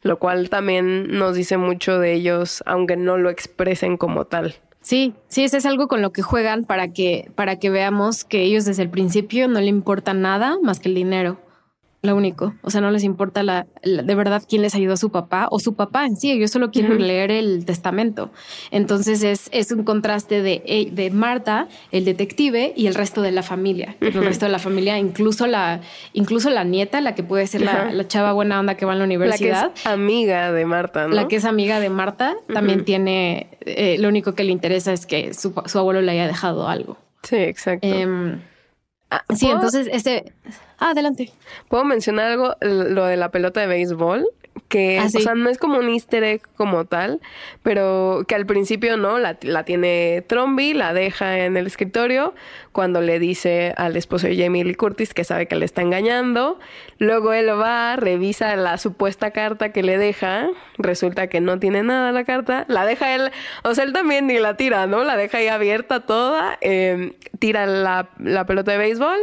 [0.02, 4.56] Lo cual también nos dice mucho de ellos, aunque no lo expresen como tal.
[4.82, 8.44] Sí, sí, eso es algo con lo que juegan para que, para que veamos que
[8.44, 11.38] ellos desde el principio no le importa nada más que el dinero.
[12.02, 12.54] Lo único.
[12.62, 15.60] O sea, no les importa la, de verdad quién les ayudó a su papá o
[15.60, 16.32] su papá en sí.
[16.32, 18.32] Ellos solo quieren leer el testamento.
[18.72, 23.44] Entonces es, es un contraste de, de, Marta, el detective, y el resto de la
[23.44, 23.98] familia.
[24.00, 25.82] El resto de la familia, incluso la,
[26.14, 28.96] incluso la nieta, la que puede ser la, la, chava buena onda que va a
[28.96, 29.64] la universidad.
[29.64, 31.16] La que es amiga de Marta, ¿no?
[31.16, 35.06] La que es amiga de Marta, también tiene, eh, lo único que le interesa es
[35.06, 36.98] que su, su, abuelo le haya dejado algo.
[37.24, 37.86] Sí, exacto.
[37.86, 38.40] Em,
[39.10, 40.32] ah, sí, entonces ese...
[40.80, 41.32] Ah, adelante.
[41.68, 42.56] ¿Puedo mencionar algo?
[42.62, 44.26] Lo de la pelota de béisbol
[44.70, 47.20] que, ah, o sea, no es como un easter egg como tal,
[47.64, 52.34] pero que al principio no, la, la, tiene Tromby, la deja en el escritorio,
[52.72, 56.60] cuando le dice al esposo de Jamie Lee Curtis que sabe que le está engañando,
[57.00, 62.12] luego él va, revisa la supuesta carta que le deja, resulta que no tiene nada
[62.12, 63.32] la carta, la deja él,
[63.64, 65.04] o sea, él también ni la tira, ¿no?
[65.04, 69.18] La deja ahí abierta toda, eh, tira la, la pelota de béisbol,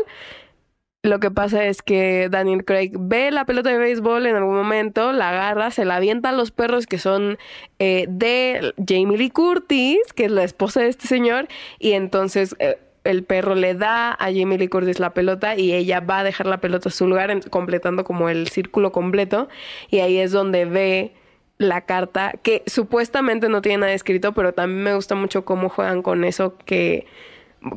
[1.06, 5.12] lo que pasa es que Daniel Craig ve la pelota de béisbol en algún momento,
[5.12, 7.38] la agarra, se la avienta a los perros que son
[7.78, 11.48] eh, de Jamie Lee Curtis, que es la esposa de este señor,
[11.78, 16.00] y entonces eh, el perro le da a Jamie Lee Curtis la pelota y ella
[16.00, 19.48] va a dejar la pelota a su lugar, completando como el círculo completo,
[19.90, 21.12] y ahí es donde ve
[21.58, 26.02] la carta, que supuestamente no tiene nada escrito, pero también me gusta mucho cómo juegan
[26.02, 27.06] con eso que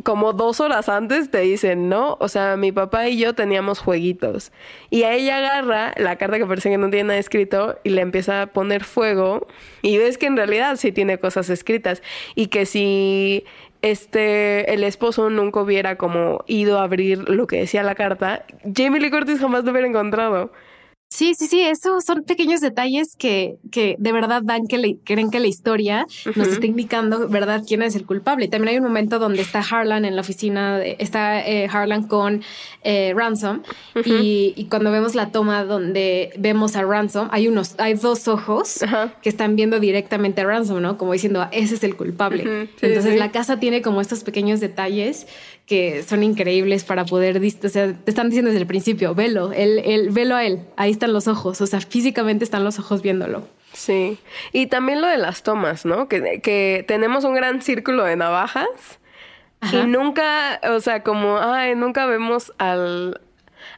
[0.04, 2.18] como dos horas antes te dicen, ¿no?
[2.20, 4.52] O sea, mi papá y yo teníamos jueguitos.
[4.90, 8.02] Y a ella agarra la carta que parece que no tiene nada escrito y le
[8.02, 9.48] empieza a poner fuego.
[9.82, 12.02] Y ves que en realidad sí tiene cosas escritas.
[12.36, 13.46] Y que si
[13.82, 19.00] este el esposo nunca hubiera como ido a abrir lo que decía la carta, Jamie
[19.00, 20.52] Lee Curtis jamás lo hubiera encontrado.
[21.12, 25.32] Sí, sí, sí, esos son pequeños detalles que, que de verdad dan que le, creen
[25.32, 26.06] que la historia
[26.36, 28.48] nos está indicando, ¿verdad?, quién es el culpable.
[28.48, 32.44] También hay un momento donde está Harlan en la oficina, está eh, Harlan con
[32.84, 33.64] eh, Ransom
[34.06, 38.86] y, y, cuando vemos la toma donde vemos a Ransom, hay unos, hay dos ojos
[39.24, 41.00] que están viendo directamente a Ransom, ¿no?
[41.00, 42.70] Como diciendo, ese es el culpable.
[42.82, 45.26] Entonces la casa tiene como estos pequeños detalles
[45.70, 49.80] que son increíbles para poder, o sea, te están diciendo desde el principio, velo, él,
[49.86, 53.48] él, velo a él, ahí están los ojos, o sea, físicamente están los ojos viéndolo.
[53.74, 54.18] Sí,
[54.52, 56.08] y también lo de las tomas, ¿no?
[56.08, 59.00] Que, que tenemos un gran círculo de navajas
[59.72, 63.22] y nunca, o sea, como, ay, nunca vemos al,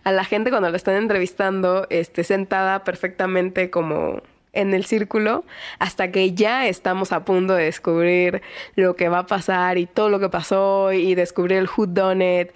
[0.05, 4.21] a la gente cuando la están entrevistando, este, sentada perfectamente como
[4.53, 5.45] en el círculo
[5.79, 8.41] hasta que ya estamos a punto de descubrir
[8.75, 12.41] lo que va a pasar y todo lo que pasó y descubrir el who done
[12.41, 12.49] it.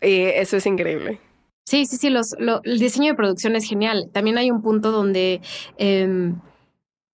[0.00, 1.20] Y eso es increíble.
[1.64, 2.34] Sí, sí, sí, los,
[2.64, 4.10] el diseño de producción es genial.
[4.12, 5.40] También hay un punto donde
[5.78, 6.40] em,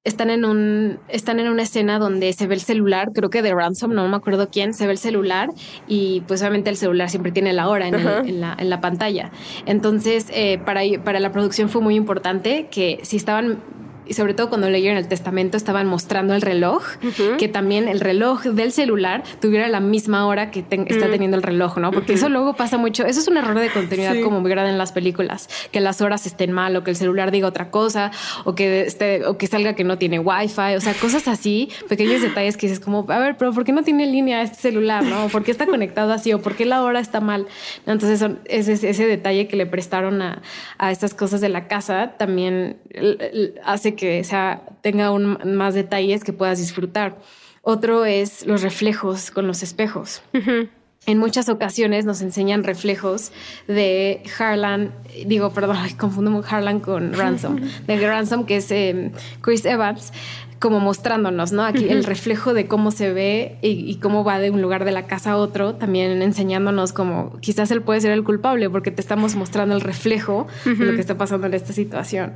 [0.04, 3.54] están, en un, están en una escena donde se ve el celular, creo que de
[3.54, 5.50] Ransom, no me acuerdo quién, se ve el celular
[5.86, 9.30] y pues obviamente el celular siempre tiene la hora en, la, en la, pantalla.
[9.66, 13.62] Entonces, eh, para, para la producción fue muy importante que si estaban
[14.08, 16.82] y sobre todo cuando leyeron el testamento estaban mostrando el reloj,
[17.38, 21.78] que también el reloj del celular tuviera la misma hora que está teniendo el reloj,
[21.78, 21.90] ¿no?
[21.90, 24.78] Porque eso luego pasa mucho, eso es un error de continuidad como muy grande en
[24.78, 28.10] las películas, que las horas estén mal o que el celular diga otra cosa
[28.44, 32.22] o que esté, o que salga que no tiene wifi, o sea, cosas así, pequeños
[32.22, 35.28] detalles que dices como, a ver, pero ¿por qué no tiene línea este celular, no?
[35.28, 37.46] ¿Por qué está conectado así o por qué la hora está mal?
[37.86, 40.42] Entonces son, ese, ese detalle que le prestaron a,
[40.78, 42.78] a estas cosas de la casa también
[43.64, 47.18] hace que sea, tenga un, más detalles que puedas disfrutar.
[47.60, 50.22] Otro es los reflejos con los espejos.
[51.08, 53.32] En muchas ocasiones nos enseñan reflejos
[53.66, 54.92] de Harlan,
[55.26, 60.12] digo, perdón, confundo Harlan con Ransom, de Ransom, que es em, Chris Evans,
[60.58, 61.64] como mostrándonos, ¿no?
[61.64, 65.06] Aquí el reflejo de cómo se ve y, cómo va de un lugar de la
[65.06, 69.36] casa a otro, también enseñándonos como quizás él puede ser el culpable porque te estamos
[69.36, 72.34] mostrando el reflejo de lo que está pasando en esta situación.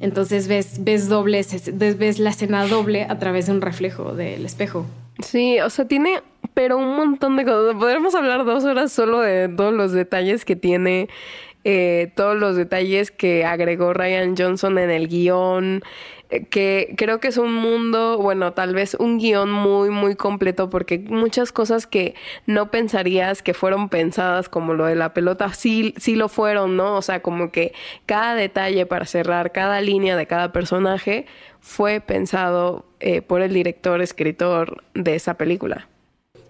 [0.00, 1.44] Entonces ves, ves doble,
[1.74, 4.86] ves la escena doble a través de un reflejo del espejo.
[5.22, 6.20] Sí, o sea, tiene,
[6.54, 7.74] pero un montón de cosas.
[7.76, 11.08] Podríamos hablar dos horas solo de todos los detalles que tiene,
[11.64, 15.82] eh, todos los detalles que agregó Ryan Johnson en el guion,
[16.28, 20.98] que creo que es un mundo, bueno, tal vez un guion muy, muy completo, porque
[20.98, 22.14] muchas cosas que
[22.46, 26.96] no pensarías que fueron pensadas, como lo de la pelota, sí, sí lo fueron, ¿no?
[26.96, 27.72] O sea, como que
[28.06, 31.26] cada detalle para cerrar, cada línea de cada personaje
[31.60, 35.88] fue pensado eh, por el director, escritor de esa película.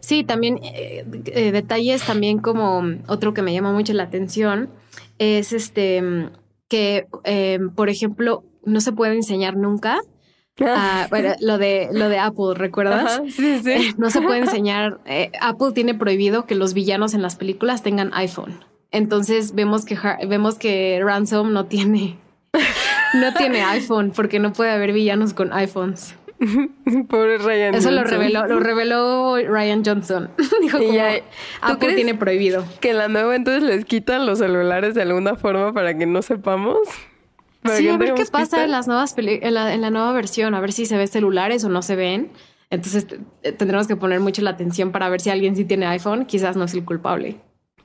[0.01, 1.05] Sí, también eh,
[1.53, 4.71] detalles también como otro que me llama mucho la atención
[5.19, 6.31] es este
[6.69, 7.07] que,
[7.75, 10.01] por ejemplo, no se puede enseñar nunca.
[10.61, 13.21] Ah, bueno, lo de lo de Apple, ¿recuerdas?
[13.29, 13.95] sí, sí.
[13.99, 15.01] no se puede enseñar.
[15.05, 18.65] Eh, Apple tiene prohibido que los villanos en las películas tengan iPhone.
[18.91, 22.19] Entonces vemos que vemos que Ransom no tiene
[23.15, 26.15] no tiene iPhone porque no puede haber villanos con iPhones.
[27.09, 27.75] Pobre Ryan.
[27.75, 30.31] Eso lo reveló, lo reveló Ryan Johnson.
[30.61, 31.01] Dijo como,
[31.63, 32.65] Apple tiene prohibido.
[32.81, 36.23] Que en la nueva entonces les quitan los celulares de alguna forma para que no
[36.23, 36.79] sepamos.
[37.69, 40.61] Sí, a ver qué pasa en las nuevas en la, en la nueva versión, a
[40.61, 42.31] ver si se ven celulares o no se ven.
[42.71, 43.07] Entonces
[43.57, 46.65] tendremos que poner mucho la atención para ver si alguien sí tiene iPhone, quizás no
[46.65, 47.37] es el culpable.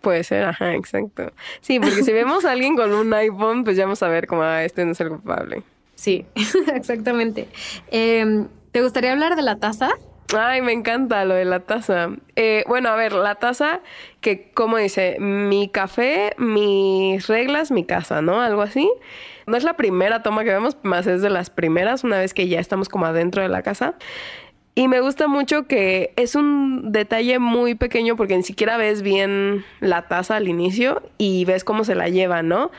[0.02, 1.32] Puede ser, ajá, exacto.
[1.62, 4.42] Sí, porque si vemos a alguien con un iPhone, pues ya vamos a ver cómo
[4.42, 5.62] ah, este no es el culpable.
[5.94, 6.26] Sí,
[6.74, 7.48] exactamente.
[7.92, 9.92] Em, ¿Te gustaría hablar de la taza?
[10.36, 12.10] Ay, me encanta lo de la taza.
[12.36, 13.82] Eh, bueno, a ver, la taza
[14.22, 18.42] que, como dice, mi café, mis reglas, mi casa, ¿no?
[18.42, 18.90] Algo así.
[19.52, 22.48] No es la primera toma que vemos, más es de las primeras, una vez que
[22.48, 23.96] ya estamos como adentro de la casa.
[24.76, 29.66] Y me gusta mucho que es un detalle muy pequeño porque ni siquiera ves bien
[29.82, 32.72] la taza al inicio y ves cómo se la lleva, ¿no?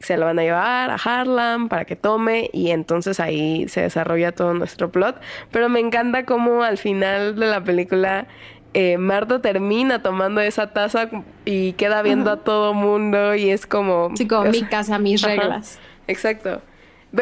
[0.00, 4.32] Se la van a llevar a Harlem para que tome y entonces ahí se desarrolla
[4.32, 5.20] todo nuestro plot.
[5.50, 8.26] Pero me encanta cómo al final de la película
[8.72, 11.10] eh, Marta termina tomando esa taza
[11.44, 14.16] y queda viendo a todo mundo y es como...
[14.16, 15.78] Sí, como mi casa, mis reglas.
[16.06, 16.62] Exacto.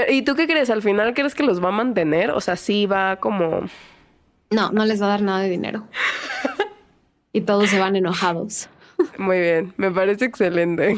[0.08, 0.70] ¿Y tú qué crees?
[0.70, 2.30] ¿Al final crees que los va a mantener?
[2.30, 3.66] O sea, sí va como
[4.52, 5.84] no, no les va a dar nada de dinero.
[7.32, 8.68] y todos se van enojados.
[9.18, 10.96] Muy bien, me parece excelente.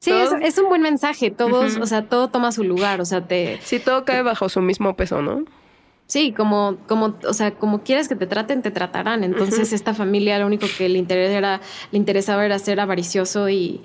[0.00, 1.30] Sí, es, un buen mensaje.
[1.30, 3.00] Todos, o sea, todo toma su lugar.
[3.00, 3.58] O sea, te.
[3.62, 5.44] Sí, todo cae bajo su mismo peso, ¿no?
[6.06, 9.24] Sí, como, como, o sea, como quieres que te traten, te tratarán.
[9.24, 13.82] Entonces, esta familia lo único que le interesa le interesaba era ser avaricioso y,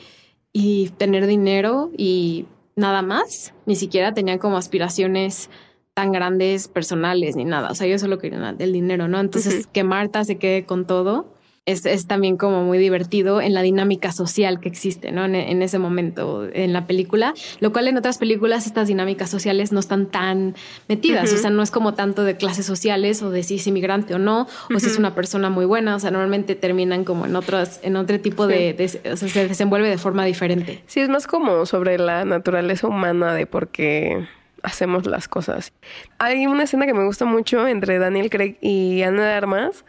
[0.53, 2.45] y tener dinero y
[2.75, 3.53] nada más.
[3.65, 5.49] Ni siquiera tenían como aspiraciones
[5.93, 7.69] tan grandes personales ni nada.
[7.69, 9.19] O sea, yo solo quería el dinero, ¿no?
[9.19, 11.32] Entonces, que Marta se quede con todo
[11.65, 15.23] es, es, también como muy divertido en la dinámica social que existe, ¿no?
[15.23, 19.79] En, ese momento en la película, lo cual en otras películas estas dinámicas sociales no
[19.79, 20.55] están tan
[20.89, 24.13] metidas, o sea, no es como tanto de clases sociales o de si es inmigrante
[24.13, 27.35] o no, o si es una persona muy buena, o sea, normalmente terminan como en
[27.35, 30.83] otros, en otro tipo de, de, o sea, se desenvuelve de forma diferente.
[30.87, 34.27] Sí, es más como sobre la naturaleza humana de por qué
[34.63, 35.73] hacemos las cosas.
[36.17, 39.85] Hay una escena que me gusta mucho entre Daniel Craig y Ana de Armas,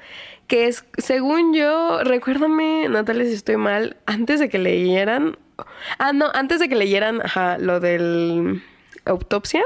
[0.46, 5.38] que es, según yo, recuérdame, Natalia, si estoy mal, antes de que leyeran,
[5.98, 8.62] ah, no, antes de que leyeran ajá, lo del
[9.04, 9.62] autopsia,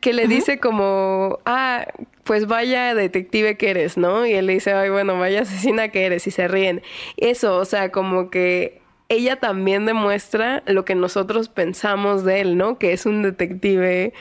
[0.00, 1.86] que le dice como, ah,
[2.22, 4.26] pues vaya detective que eres, ¿no?
[4.26, 6.82] Y él le dice, ay, bueno, vaya asesina que eres, y se ríen.
[7.16, 12.78] Eso, o sea, como que ella también demuestra lo que nosotros pensamos de él, ¿no?
[12.78, 14.12] Que es un detective.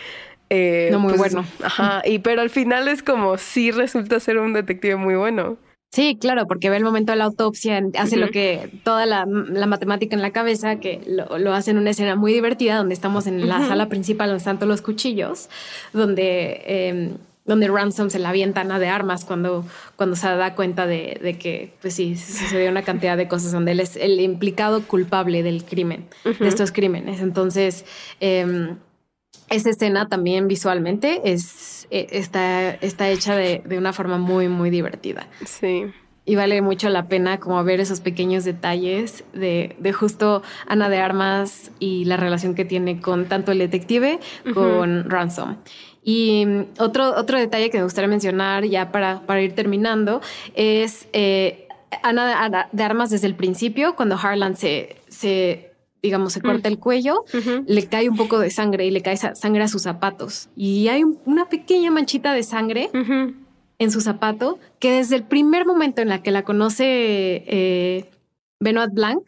[0.50, 1.48] Eh, no muy pues, bueno.
[1.64, 5.58] Ajá, y pero al final es como sí resulta ser un detective muy bueno.
[5.96, 10.14] Sí, claro, porque ve el momento de la autopsia, hace lo que toda la, matemática
[10.14, 13.66] en la cabeza, que lo, hace en una escena muy divertida, donde estamos en la
[13.66, 15.48] sala principal, donde están todos los cuchillos,
[15.94, 17.14] donde em,
[17.46, 19.66] donde Ransom se la avienta de armas cuando,
[19.96, 23.80] cuando se da cuenta de, que, pues sí, sucedió una cantidad de cosas donde él
[23.80, 27.22] es el implicado culpable del crimen, de estos crímenes.
[27.22, 27.86] Entonces,
[28.20, 28.76] eh,
[29.50, 34.70] esa escena también visualmente es, e, está, está hecha de, de, una forma muy, muy
[34.70, 35.28] divertida.
[35.46, 35.86] Sí.
[36.28, 40.98] Y vale mucho la pena como ver esos pequeños detalles de, de justo Ana de
[40.98, 44.20] Armas y la relación que tiene con tanto el detective,
[44.54, 45.58] con Ransom.
[46.04, 50.22] Y mm, otro, otro detalle que me gustaría mencionar ya para, para ir terminando
[50.56, 51.68] es eh,
[52.02, 55.75] Ana de, Armas desde el principio, cuando Harlan se, se
[56.06, 57.26] digamos, se corta el cuello,
[57.66, 60.50] le cae un poco de sangre y le cae sangre a sus zapatos.
[60.56, 62.90] Y hay una pequeña manchita de sangre
[63.80, 68.10] en su zapato que desde el primer momento en la que la conoce eh,
[68.60, 69.24] Benoit Blanc,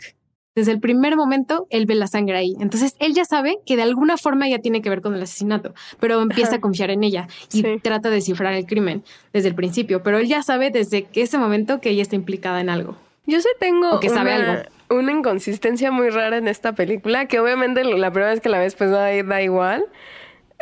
[0.56, 2.56] desde el primer momento, él ve la sangre ahí.
[2.60, 5.76] Entonces, él ya sabe que de alguna forma ya tiene que ver con el asesinato,
[6.00, 9.04] pero empieza a confiar en ella y trata de descifrar el crimen
[9.34, 10.02] desde el principio.
[10.02, 12.96] Pero él ya sabe desde ese momento que ella está implicada en algo.
[13.28, 14.64] Yo sé tengo que sabe algo.
[14.90, 18.76] Una inconsistencia muy rara en esta película, que obviamente la primera vez que la ves,
[18.76, 19.86] pues da, da igual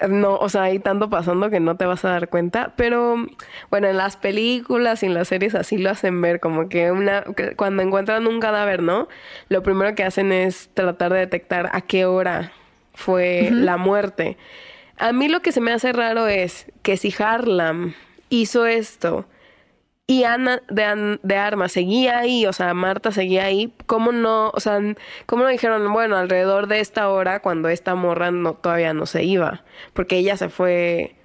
[0.10, 3.16] no, o sea, hay tanto pasando que no te vas a dar cuenta, pero
[3.70, 7.24] bueno, en las películas y en las series así lo hacen ver, como que una,
[7.56, 9.08] cuando encuentran un cadáver, ¿no?
[9.48, 12.52] Lo primero que hacen es tratar de detectar a qué hora
[12.94, 14.38] fue la muerte.
[14.98, 17.94] A mí lo que se me hace raro es que si Harlam
[18.30, 19.26] hizo esto
[20.08, 23.74] y Ana de, de Armas seguía ahí, o sea, Marta seguía ahí.
[23.88, 24.80] ¿Cómo no, o sea,
[25.26, 29.24] cómo no dijeron, bueno, alrededor de esta hora, cuando esta morra no, todavía no se
[29.24, 29.64] iba?
[29.94, 31.16] Porque ella se fue,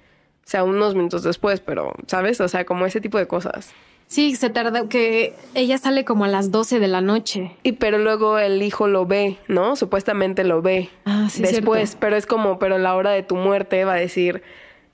[0.45, 2.41] o sea, unos minutos después, pero, ¿sabes?
[2.41, 3.71] O sea, como ese tipo de cosas.
[4.07, 7.51] Sí, se tarda, que ella sale como a las 12 de la noche.
[7.63, 9.75] Y pero luego el hijo lo ve, ¿no?
[9.75, 10.89] Supuestamente lo ve.
[11.05, 11.99] Ah, sí, Después, cierto.
[12.01, 14.41] pero es como, pero la hora de tu muerte va a decir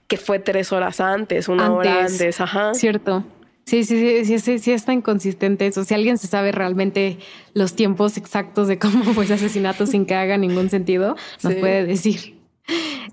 [0.07, 2.73] que fue tres horas antes, una hora antes, ajá.
[2.75, 3.23] Cierto.
[3.67, 5.83] Sí, sí, sí, sí, sí, sí, está inconsistente eso.
[5.83, 7.17] Si alguien se sabe realmente
[7.53, 11.85] los tiempos exactos de cómo fue ese asesinato sin que haga ningún sentido, nos puede
[11.85, 12.39] decir.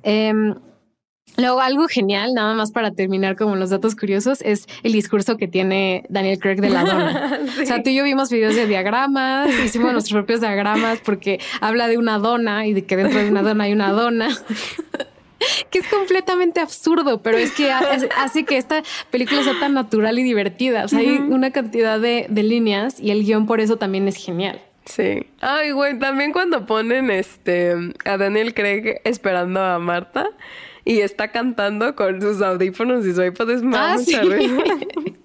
[0.05, 0.55] Em,
[1.37, 5.49] luego, algo genial, nada más para terminar como los datos curiosos, es el discurso que
[5.49, 7.41] tiene Daniel Craig de la dona.
[7.61, 11.89] O sea, tú y yo vimos videos de diagramas, hicimos nuestros propios diagramas porque habla
[11.89, 14.29] de una dona y de que dentro de una dona hay una dona.
[15.75, 17.73] que es completamente absurdo, pero es que
[18.17, 20.85] hace, que esta película sea tan natural y divertida.
[20.85, 24.15] O sea, hay una cantidad de, de líneas y el guion por eso también es
[24.15, 24.63] genial.
[24.85, 25.27] Sí.
[25.41, 30.29] Ay, güey, también cuando ponen este a Daniel Craig esperando a Marta
[30.85, 34.15] y está cantando con sus audífonos y su iPod es más Ah, sí.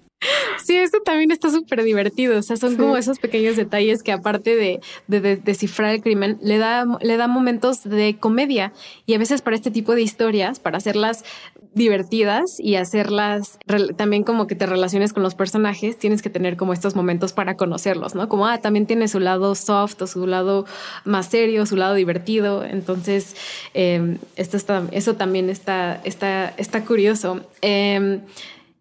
[0.62, 2.38] Sí, esto también está súper divertido.
[2.38, 2.76] O sea, son Sí.
[2.76, 7.16] como esos pequeños detalles que aparte de, de- de descifrar el crimen, le da, le
[7.16, 8.72] da momentos de comedia.
[9.06, 11.24] Y a veces para este tipo de historias, para hacerlas
[11.72, 13.58] divertidas y hacerlas
[13.96, 17.56] también como que te relaciones con los personajes, tienes que tener como estos momentos para
[17.56, 18.28] conocerlos, ¿no?
[18.28, 20.66] Como, ah, también tiene su lado soft o su lado
[21.04, 22.64] más serio, su lado divertido.
[22.64, 23.36] Entonces,
[23.74, 27.40] eh, esto está, eso también está, está, está curioso.
[27.62, 28.20] Eh,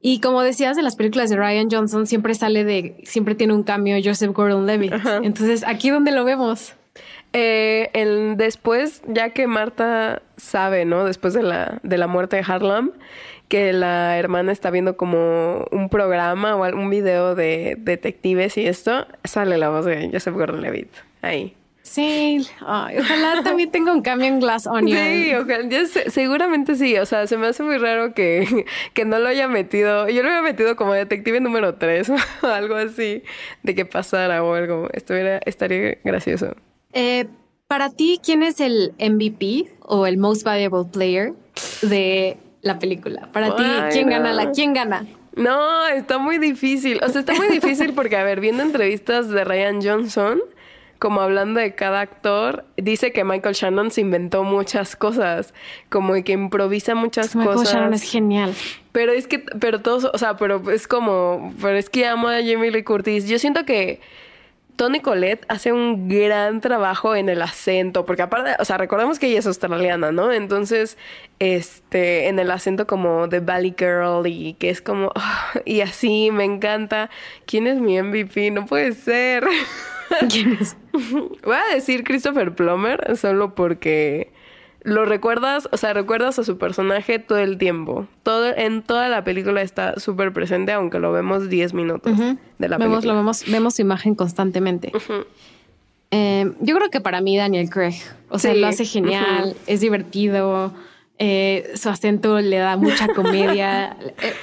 [0.02, 3.64] y como decías, en las películas de Ryan Johnson siempre sale de, siempre tiene un
[3.64, 4.94] cambio Joseph Gordon-Levitt.
[5.24, 6.74] Entonces, aquí donde lo vemos.
[7.34, 11.06] Eh, el- después, ya que Marta sabe, ¿no?
[11.06, 12.92] Después de la, de la muerte de Harlem,
[13.50, 19.06] que la hermana está viendo como un programa o algún video de detectives y esto,
[19.24, 20.90] sale la voz de Joseph Gordon-Levitt
[21.22, 21.56] ahí.
[21.90, 24.96] Sí, ay, ojalá también tenga un cambio en Glass Onion.
[24.96, 29.06] Sí, ojalá, ya sé- seguramente sí, o sea, se me hace muy raro que, que
[29.06, 32.12] no lo haya metido, yo lo había metido como detective número 3
[32.44, 33.24] o algo así,
[33.64, 36.56] de que pasara o algo, estuviera, estaría gracioso.
[36.94, 37.26] Eh,
[37.68, 41.34] para ti, ¿quién es el MVP o el Most Valuable Player
[41.82, 43.30] de la película?
[43.34, 44.12] Para ti, ¿quién no.
[44.12, 44.52] gana la?
[44.52, 45.08] ¿Quién gana?
[45.36, 47.00] No, está muy difícil.
[47.04, 50.40] O sea, está muy difícil porque, a ver, viendo entrevistas de Ryan Johnson,
[51.00, 55.54] como hablando de cada actor, dice que Michael Shannon se inventó muchas cosas,
[55.90, 57.74] como que improvisa muchas Michael cosas.
[57.74, 58.54] Sharon es genial.
[58.92, 62.36] Pero es que, pero todos, o sea, pero es como, pero es que amo a
[62.36, 63.28] Jamie Lee Curtis.
[63.28, 64.02] Yo siento que
[64.80, 69.28] Tony Collette hace un gran trabajo en el acento, porque aparte, o sea, recordemos que
[69.28, 70.32] ella es australiana, ¿no?
[70.32, 70.98] Entonces,
[71.40, 75.12] este, en el acento como de Valley Girl y que es como,
[75.66, 77.10] y así, me encanta.
[77.46, 78.52] ¿Quién es mi MVP?
[78.52, 79.46] No puede ser.
[80.32, 80.78] ¿Quién es?
[80.94, 84.32] Voy a decir Christopher Plummer solo porque
[84.82, 88.08] lo recuerdas, o sea, recuerdas a su personaje todo el tiempo.
[88.24, 92.78] Todo, en toda la película está súper presente, aunque lo vemos 10 minutos de la
[92.78, 93.14] vemos, película.
[93.14, 94.92] lo vemos, vemos su imagen constantemente.
[96.12, 97.96] Eh, yo creo que para mí Daniel Craig,
[98.30, 98.60] o sea, Sí.
[98.60, 100.74] lo hace genial, es divertido,
[101.20, 103.96] eh, su acento le da mucha comedia,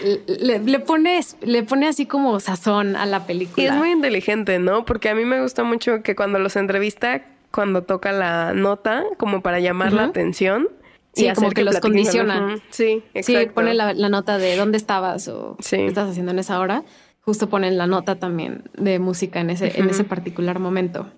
[0.03, 3.65] eh, le, le pone, le pone así como sazón a la película.
[3.65, 4.85] Y es muy inteligente, ¿no?
[4.85, 7.23] Porque a mí me gusta mucho que cuando los entrevista,
[7.53, 10.69] cuando toca la nota, como para llamar la atención.
[11.15, 12.57] Sí, como que los condiciona.
[12.71, 13.41] Sí, exacto.
[13.41, 15.77] Sí, pone la, la nota de dónde estabas o Sí.
[15.77, 16.85] qué estás haciendo en esa hora.
[17.23, 21.11] Justo ponen la nota también de música en ese, en ese particular momento.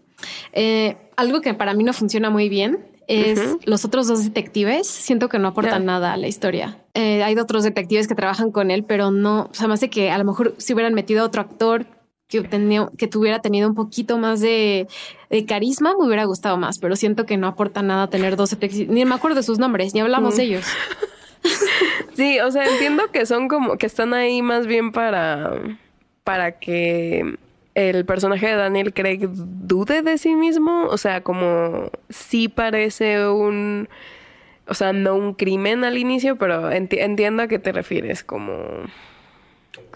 [0.52, 4.86] Eh, algo que para mí no funciona muy bien es los otros dos detectives.
[4.86, 6.78] Siento que no aportan nada a la historia.
[6.94, 10.10] Eh, hay otros detectives que trabajan con él, pero no, o sea, me hace que
[10.10, 11.86] a lo mejor si hubieran metido a otro actor
[12.28, 14.86] que, tenía, que tuviera tenido un poquito más de,
[15.30, 18.88] de carisma, me hubiera gustado más, pero siento que no aporta nada tener dos detectives.
[18.88, 20.36] Ni me acuerdo de sus nombres, ni hablamos Mm.
[20.36, 20.64] de ellos.
[22.14, 25.52] Sí, o sea, entiendo que son como que están ahí más bien para
[26.24, 27.36] para que
[27.74, 33.88] el personaje de Daniel Craig dude de sí mismo, o sea, como sí parece un
[34.66, 38.52] o sea, no un crimen al inicio, pero enti- entiendo a qué te refieres, como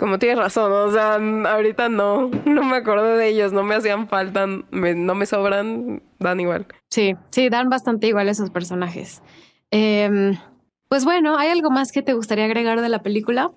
[0.02, 1.14] como tienes razón, o sea,
[1.54, 6.02] ahorita no, no me acuerdo de ellos, no me hacían falta, me- no me sobran,
[6.18, 6.66] dan igual.
[6.90, 9.22] Sí, sí, dan bastante igual esos personajes.
[9.70, 10.36] Em,
[10.88, 13.52] pues bueno, ¿hay algo más que te gustaría agregar de la película?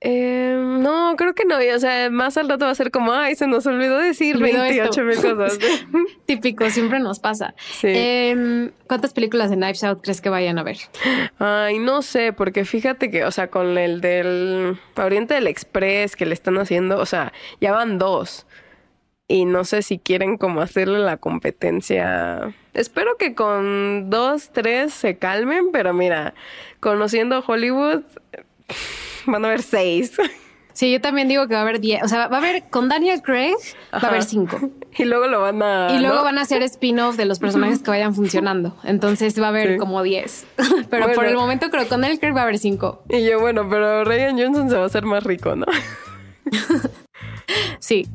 [0.00, 1.60] Eh, no, creo que no.
[1.62, 4.36] y, O sea, más al rato va a ser como, ay, se nos olvidó decir
[4.36, 5.02] Olvidó esto.
[5.02, 5.58] 28 mil cosas.
[6.26, 7.54] Típico, siempre nos pasa.
[7.58, 7.88] Sí.
[7.90, 10.78] Em, ¿Cuántas películas de Knives Out crees que vayan a ver?
[11.38, 16.26] Ay, no sé, porque fíjate que, o sea, con el del Oriente del Express que
[16.26, 18.46] le están haciendo, o sea, ya van dos.
[19.30, 22.54] Y no sé si quieren como hacerle la competencia.
[22.72, 26.32] Espero que con dos, tres se calmen, pero mira,
[26.80, 28.04] conociendo Hollywood,
[29.32, 30.12] van a haber seis.
[30.78, 32.04] Sí, yo también digo que va a haber 10.
[32.04, 33.56] O sea, va a haber con Daniel Craig,
[33.92, 34.70] va a haber 5.
[34.98, 35.88] Y luego lo van a.
[35.92, 38.76] Y luego van a hacer spin-off de los personajes que vayan funcionando.
[38.84, 40.46] Entonces va a haber como 10.
[40.90, 43.04] pero por el momento creo que con Daniel Craig va a haber 5.
[43.10, 45.66] Y yo, bueno, pero Ryan Johnson se va a hacer más rico, ¿no?
[47.80, 48.08] sí.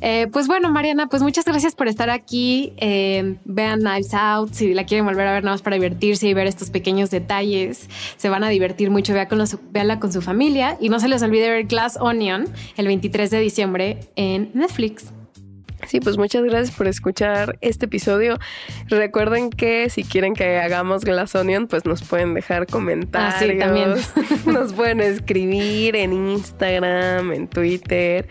[0.00, 2.72] Eh, pues bueno, Mariana, pues muchas gracias por estar aquí.
[2.76, 6.34] Eh, vean Knives Out, si la quieren volver a ver nada más para divertirse y
[6.34, 9.14] ver estos pequeños detalles, se van a divertir mucho.
[9.14, 9.38] Vea con
[10.00, 12.46] con su familia y no se les olvide ver Glass Onion
[12.76, 15.13] el 23 de diciembre en Netflix.
[15.86, 18.38] Sí, pues muchas gracias por escuchar este episodio.
[18.88, 23.34] Recuerden que si quieren que hagamos Glass Onion, pues nos pueden dejar comentarios.
[23.34, 23.94] Ah, sí, también.
[24.46, 28.28] nos pueden escribir en Instagram, en Twitter,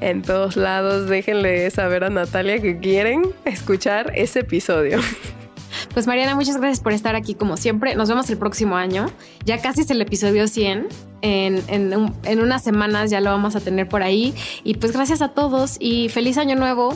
[0.00, 1.08] en todos lados.
[1.08, 5.00] Déjenle saber a Natalia que quieren escuchar ese episodio.
[5.92, 7.94] Pues Mariana, muchas gracias por estar aquí como siempre.
[7.94, 9.06] Nos vemos el próximo año.
[9.44, 10.88] Ya casi es el episodio 100.
[11.22, 14.34] En, en, unas semanas ya lo vamos a tener por ahí.
[14.64, 16.94] Y pues gracias a todos y feliz año nuevo.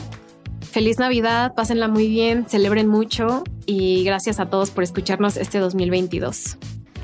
[0.61, 6.57] Feliz Navidad, pásenla muy bien, celebren mucho y gracias a todos por escucharnos este 2022.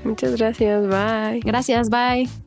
[0.06, 1.42] Muchas gracias, bye.
[1.42, 2.47] Gracias, bye.